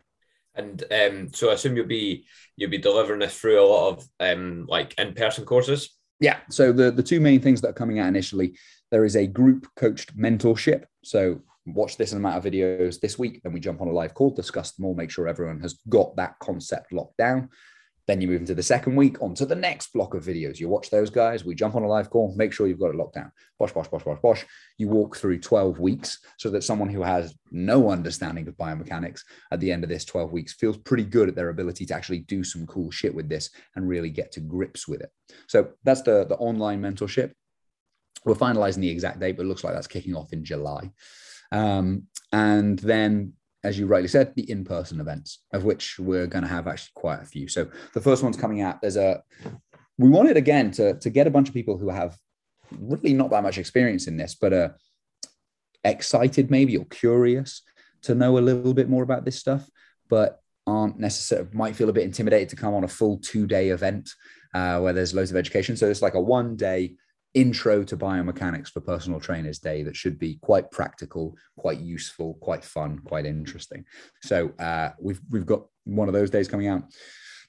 [0.55, 4.09] And um, so I assume you'll be you'll be delivering this through a lot of
[4.21, 5.97] um, like in-person courses.
[6.21, 6.39] Yeah.
[6.51, 8.57] So the the two main things that are coming out initially,
[8.91, 10.85] there is a group coached mentorship.
[11.03, 14.31] So watch this amount of videos this week, then we jump on a live call,
[14.31, 17.49] discuss them all, make sure everyone has got that concept locked down.
[18.09, 20.59] Then you move into the second week, onto the next block of videos.
[20.59, 21.45] You watch those guys.
[21.45, 23.31] We jump on a live call, make sure you've got it locked down.
[23.59, 24.45] Bosh, bosh, bosh, bosh, bosh.
[24.77, 29.21] You walk through 12 weeks so that someone who has no understanding of biomechanics
[29.53, 32.21] at the end of this 12 weeks feels pretty good at their ability to actually
[32.21, 35.11] do some cool shit with this and really get to grips with it.
[35.47, 37.33] So that's the, the online mentorship.
[38.25, 40.91] We're finalizing the exact date, but it looks like that's kicking off in July.
[41.53, 43.35] Um, and then
[43.65, 47.23] as you rightly said, the in-person events, of which we're going to have actually quite
[47.23, 47.49] a few.
[47.49, 48.81] So the first one's coming out.
[48.81, 49.23] There's a
[49.99, 52.17] we wanted again to to get a bunch of people who have
[52.79, 54.77] really not that much experience in this, but are
[55.85, 57.63] excited maybe or curious
[58.03, 59.69] to know a little bit more about this stuff,
[60.09, 63.71] but aren't necessarily might feel a bit intimidated to come on a full two day
[63.71, 64.11] event
[64.55, 65.77] uh, where there's loads of education.
[65.77, 66.97] So it's like a one day
[67.35, 72.65] intro to biomechanics for personal trainers day that should be quite practical, quite useful, quite
[72.65, 73.85] fun, quite interesting.
[74.23, 76.85] So uh, we've we've got one of those days coming out.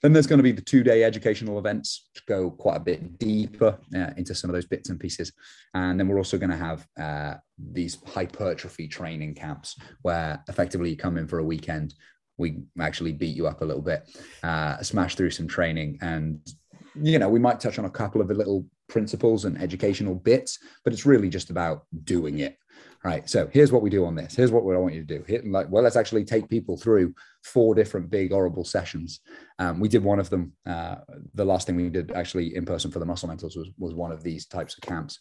[0.02, 3.18] Then there's going to be the two day educational events to go quite a bit
[3.18, 5.32] deeper uh, into some of those bits and pieces.
[5.74, 10.98] And then we're also going to have uh, these hypertrophy training camps where effectively you
[10.98, 11.94] come in for a weekend.
[12.38, 14.10] We actually beat you up a little bit,
[14.44, 16.40] uh, smash through some training, and
[16.96, 20.60] you know we might touch on a couple of the little principles and educational bits,
[20.84, 22.58] but it's really just about doing it.
[23.04, 23.30] Right.
[23.30, 24.34] So here's what we do on this.
[24.34, 25.26] Here's what I want you to do.
[25.28, 27.14] Here, like, well, let's actually take people through
[27.44, 29.20] four different big horrible sessions.
[29.60, 30.54] Um, we did one of them.
[30.66, 30.96] Uh,
[31.34, 34.14] the last thing we did actually in person for the muscle mentors was was one
[34.14, 35.20] of these types of camps,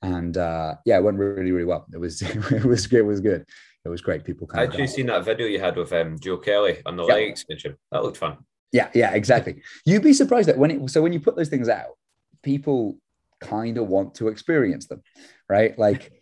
[0.00, 1.84] and uh, yeah, it went really really well.
[1.92, 2.22] It was
[2.60, 3.00] it was good.
[3.00, 3.44] It was good.
[3.84, 4.24] It was great.
[4.24, 4.48] People.
[4.54, 7.12] Had you seen that video you had with um, Joe Kelly on the yep.
[7.12, 7.76] leg extension?
[7.92, 8.38] That looked fun.
[8.72, 9.62] Yeah, yeah, exactly.
[9.84, 11.98] You'd be surprised that when it so when you put those things out,
[12.42, 12.98] people
[13.40, 15.02] kind of want to experience them,
[15.48, 15.78] right?
[15.78, 16.12] Like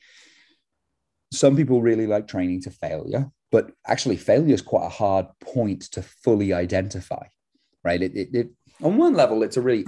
[1.32, 5.82] some people really like training to failure, but actually failure is quite a hard point
[5.92, 7.26] to fully identify,
[7.84, 8.02] right?
[8.02, 8.50] It, it, it
[8.82, 9.86] on one level, it's a really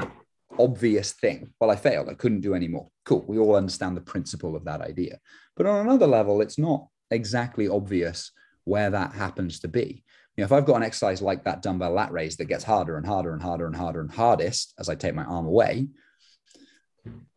[0.58, 1.52] obvious thing.
[1.60, 2.08] Well, I failed.
[2.08, 2.88] I couldn't do any more.
[3.04, 3.24] Cool.
[3.28, 5.18] We all understand the principle of that idea.
[5.56, 8.32] But on another level, it's not exactly obvious
[8.64, 10.04] where that happens to be.
[10.36, 12.96] You know, if I've got an exercise like that dumbbell lat raise that gets harder
[12.96, 15.88] and harder and harder and harder and hardest as I take my arm away,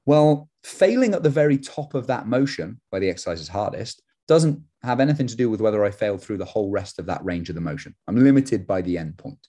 [0.06, 4.62] well, failing at the very top of that motion, where the exercise is hardest, doesn't
[4.84, 7.50] have anything to do with whether I failed through the whole rest of that range
[7.50, 7.96] of the motion.
[8.08, 9.48] I'm limited by the end point.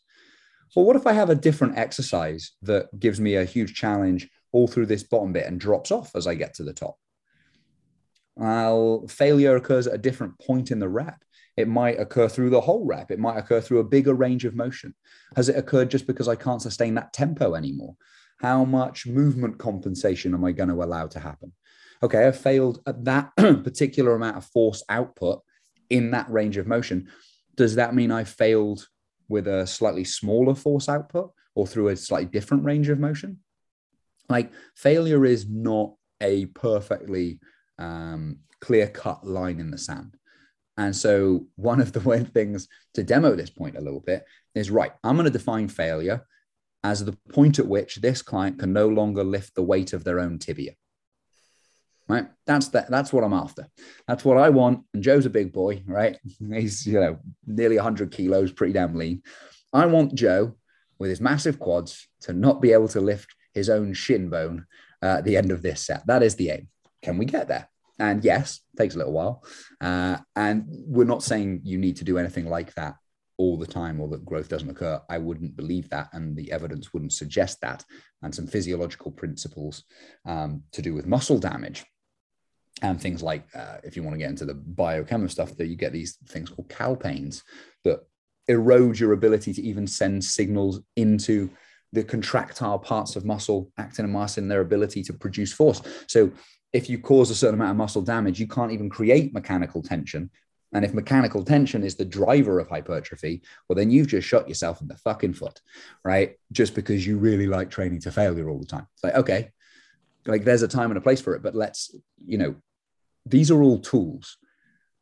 [0.75, 4.67] Well, what if I have a different exercise that gives me a huge challenge all
[4.67, 6.97] through this bottom bit and drops off as I get to the top?
[8.37, 11.23] Well, failure occurs at a different point in the rep.
[11.57, 13.11] It might occur through the whole rep.
[13.11, 14.95] It might occur through a bigger range of motion.
[15.37, 17.95] Has it occurred just because I can't sustain that tempo anymore?
[18.43, 21.53] How much movement compensation am I going to allow to happen?
[22.03, 25.43] Okay, I failed at that particular amount of force output
[25.89, 27.09] in that range of motion.
[27.55, 28.87] Does that mean I failed
[29.29, 33.39] with a slightly smaller force output or through a slightly different range of motion?
[34.29, 37.39] Like failure is not a perfectly
[37.79, 40.17] um, clear cut line in the sand.
[40.77, 42.01] And so, one of the
[42.35, 44.25] things to demo this point a little bit
[44.55, 46.27] is right, I'm going to define failure
[46.85, 50.21] as the point at which this client can no longer lift the weight of their
[50.21, 50.73] own tibia.
[52.09, 52.27] Right.
[52.47, 52.91] That's that.
[52.91, 53.69] That's what I'm after.
[54.09, 54.85] That's what I want.
[54.93, 56.19] And Joe's a big boy, right?
[56.53, 59.23] He's you know nearly 100 kilos, pretty damn lean.
[59.73, 60.57] I want Joe
[60.99, 64.67] with his massive quads to not be able to lift his own shin bone
[65.03, 66.07] uh, at the end of this set.
[66.07, 66.69] That is the aim.
[67.03, 67.69] Can we get there?
[67.99, 69.45] And yes, takes a little while.
[69.81, 72.97] Uh, and we're not saying you need to do anything like that
[73.39, 75.01] all the time or that growth doesn't occur.
[75.09, 77.85] I wouldn't believe that, and the evidence wouldn't suggest that.
[78.23, 79.85] And some physiological principles
[80.25, 81.85] um, to do with muscle damage
[82.83, 85.77] and things like, uh, if you want to get into the biochem stuff, that you
[85.77, 87.43] get these things called calpains
[87.85, 88.01] that
[88.49, 91.51] erode your ability to even send signals into
[91.93, 95.83] the contractile parts of muscle, actin and myosin, their ability to produce force.
[96.09, 96.33] So
[96.73, 100.31] if you cause a certain amount of muscle damage, you can't even create mechanical tension
[100.73, 104.81] And if mechanical tension is the driver of hypertrophy, well, then you've just shot yourself
[104.81, 105.61] in the fucking foot,
[106.05, 106.37] right?
[106.51, 108.87] Just because you really like training to failure all the time.
[108.95, 109.51] It's like, okay,
[110.27, 111.95] like there's a time and a place for it, but let's,
[112.25, 112.55] you know,
[113.27, 114.39] these are all tools.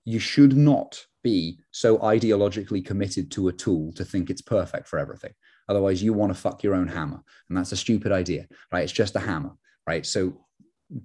[0.05, 4.99] You should not be so ideologically committed to a tool to think it's perfect for
[4.99, 5.33] everything.
[5.69, 7.23] Otherwise, you want to fuck your own hammer.
[7.49, 8.83] And that's a stupid idea, right?
[8.83, 9.53] It's just a hammer,
[9.87, 10.05] right?
[10.05, 10.47] So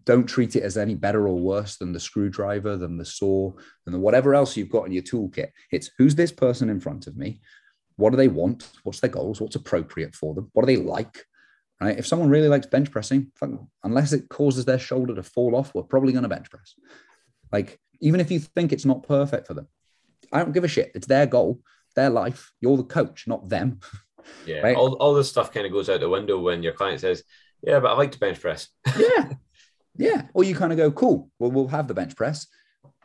[0.06, 3.52] don't treat it as any better or worse than the screwdriver, than the saw,
[3.86, 5.50] than the whatever else you've got in your toolkit.
[5.72, 7.42] It's who's this person in front of me?
[7.98, 8.70] What do they want?
[8.84, 9.40] What's their goals?
[9.40, 10.50] What's appropriate for them?
[10.54, 11.24] What do they like?
[11.80, 11.98] Right?
[11.98, 13.32] If someone really likes bench pressing,
[13.84, 16.74] unless it causes their shoulder to fall off, we're probably going to bench press.
[17.52, 19.68] Like, even if you think it's not perfect for them,
[20.32, 20.92] I don't give a shit.
[20.96, 21.62] It's their goal,
[21.96, 22.52] their life.
[22.60, 23.80] You're the coach, not them.
[24.46, 24.60] Yeah.
[24.64, 24.76] Right?
[24.76, 27.24] All, all this stuff kind of goes out the window when your client says,
[27.62, 28.70] Yeah, but I like to bench press.
[28.98, 29.34] yeah.
[29.98, 30.28] Yeah.
[30.34, 32.48] Or you kind of go, cool, well, we'll have the bench press.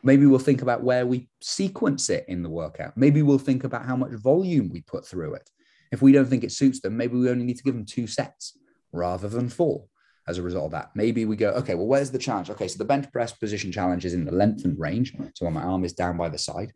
[0.03, 2.97] Maybe we'll think about where we sequence it in the workout.
[2.97, 5.51] Maybe we'll think about how much volume we put through it.
[5.93, 8.07] If we don't think it suits them, maybe we only need to give them two
[8.07, 8.57] sets
[8.93, 9.85] rather than four
[10.27, 10.91] as a result of that.
[10.95, 12.51] Maybe we go, okay, well, where's the challenge?
[12.51, 15.15] Okay, so the bench press position challenge is in the lengthened range.
[15.35, 16.73] So when my arm is down by the side.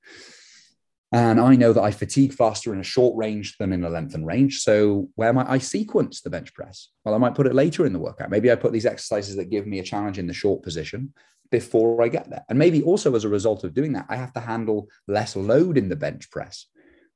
[1.14, 4.26] And I know that I fatigue faster in a short range than in a lengthened
[4.26, 4.62] range.
[4.62, 6.88] So where might I sequence the bench press?
[7.04, 8.30] Well, I might put it later in the workout.
[8.30, 11.14] Maybe I put these exercises that give me a challenge in the short position
[11.52, 12.44] before I get there.
[12.48, 15.78] And maybe also as a result of doing that, I have to handle less load
[15.78, 16.66] in the bench press,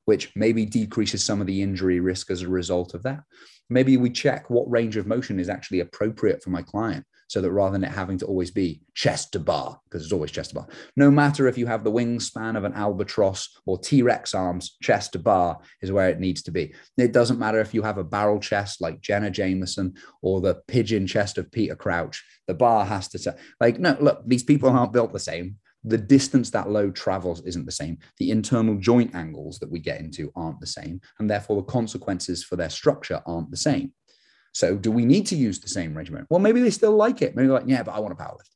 [0.04, 3.24] which maybe decreases some of the injury risk as a result of that.
[3.68, 7.52] Maybe we check what range of motion is actually appropriate for my client so that
[7.52, 10.56] rather than it having to always be chest to bar, because it's always chest to
[10.56, 10.66] bar,
[10.96, 15.12] no matter if you have the wingspan of an albatross or T Rex arms, chest
[15.12, 16.74] to bar is where it needs to be.
[16.96, 21.06] It doesn't matter if you have a barrel chest like Jenna Jameson or the pigeon
[21.06, 25.12] chest of Peter Crouch, the bar has to, like, no, look, these people aren't built
[25.12, 25.56] the same.
[25.84, 27.98] The distance that load travels isn't the same.
[28.18, 31.00] The internal joint angles that we get into aren't the same.
[31.18, 33.92] And therefore, the consequences for their structure aren't the same.
[34.58, 36.26] So do we need to use the same regimen?
[36.28, 37.36] Well, maybe they still like it.
[37.36, 38.50] Maybe like, yeah, but I want to powerlift.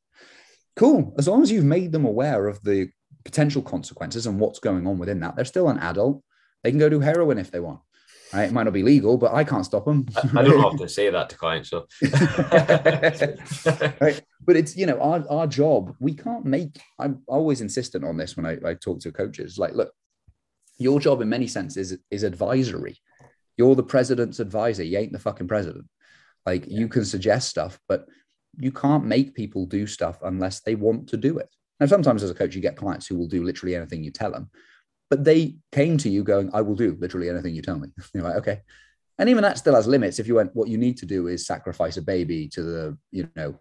[0.74, 1.14] Cool.
[1.16, 2.90] As long as you've made them aware of the
[3.24, 6.20] potential consequences and what's going on within that, they're still an adult.
[6.64, 7.78] They can go do heroin if they want.
[8.32, 8.46] Right?
[8.48, 10.06] It might not be legal, but I can't stop them.
[10.16, 11.70] I, I don't often say that to clients.
[11.70, 11.86] So,
[14.00, 14.20] right?
[14.44, 15.94] But it's you know our, our job.
[16.00, 16.80] We can't make.
[16.98, 19.56] I'm always insistent on this when I, I talk to coaches.
[19.56, 19.92] Like, look,
[20.78, 22.98] your job in many senses is, is advisory.
[23.56, 24.82] You're the president's advisor.
[24.82, 25.86] You ain't the fucking president.
[26.46, 26.80] Like yeah.
[26.80, 28.06] you can suggest stuff, but
[28.58, 31.48] you can't make people do stuff unless they want to do it.
[31.80, 34.30] Now, sometimes as a coach, you get clients who will do literally anything you tell
[34.30, 34.50] them,
[35.10, 37.88] but they came to you going, I will do literally anything you tell me.
[38.14, 38.60] You're like, okay.
[39.18, 40.18] And even that still has limits.
[40.18, 43.28] If you went, what you need to do is sacrifice a baby to the, you
[43.36, 43.58] know,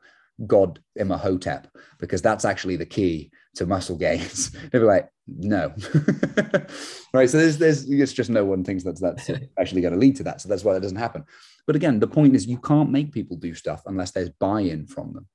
[0.47, 1.67] God Imhotep,
[1.99, 4.49] because that's actually the key to muscle gains.
[4.71, 5.73] They'd be like, no.
[7.13, 7.29] right.
[7.29, 9.29] So there's there's it's just no one thinks that's that's
[9.59, 10.41] actually going to lead to that.
[10.41, 11.23] So that's why that doesn't happen.
[11.67, 15.13] But again, the point is you can't make people do stuff unless there's buy-in from
[15.13, 15.27] them.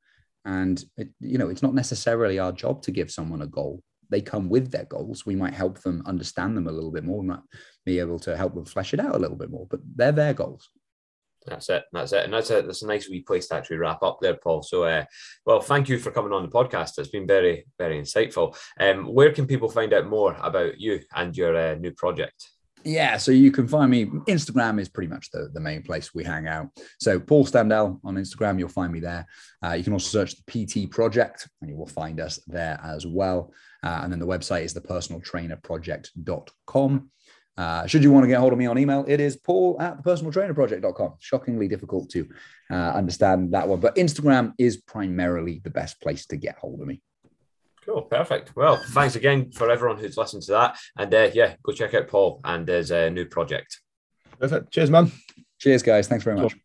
[0.44, 3.82] And it, you know, it's not necessarily our job to give someone a goal.
[4.10, 5.26] They come with their goals.
[5.26, 7.20] We might help them understand them a little bit more.
[7.20, 7.40] We might
[7.84, 10.34] be able to help them flesh it out a little bit more, but they're their
[10.34, 10.68] goals.
[11.47, 11.84] That's it.
[11.92, 12.24] That's it.
[12.24, 14.62] And that's a that's a nice wee place to actually wrap up there, Paul.
[14.62, 15.05] So, uh,
[15.44, 16.99] well, thank you for coming on the podcast.
[16.99, 18.57] It's been very, very insightful.
[18.78, 22.51] Um, where can people find out more about you and your uh, new project?
[22.86, 24.07] Yeah, so you can find me.
[24.07, 26.68] Instagram is pretty much the, the main place we hang out.
[27.01, 29.26] So Paul Standell on Instagram, you'll find me there.
[29.64, 33.05] Uh, you can also search the PT Project, and you will find us there as
[33.05, 33.53] well.
[33.82, 37.11] Uh, and then the website is thepersonaltrainerproject.com.
[37.57, 40.02] Uh, should you want to get hold of me on email, it is paul at
[40.02, 41.14] thepersonaltrainerproject.com.
[41.20, 42.28] Shockingly difficult to
[42.70, 46.86] uh, understand that one, but Instagram is primarily the best place to get hold of
[46.86, 47.00] me.
[47.84, 48.54] Cool, perfect.
[48.57, 50.76] Well, thanks again for everyone who's listened to that.
[50.98, 53.80] And uh, yeah, go check out Paul and his uh, new project.
[54.40, 54.72] Perfect.
[54.72, 55.12] Cheers, man.
[55.61, 56.09] Cheers, guys.
[56.09, 56.57] Thanks very much.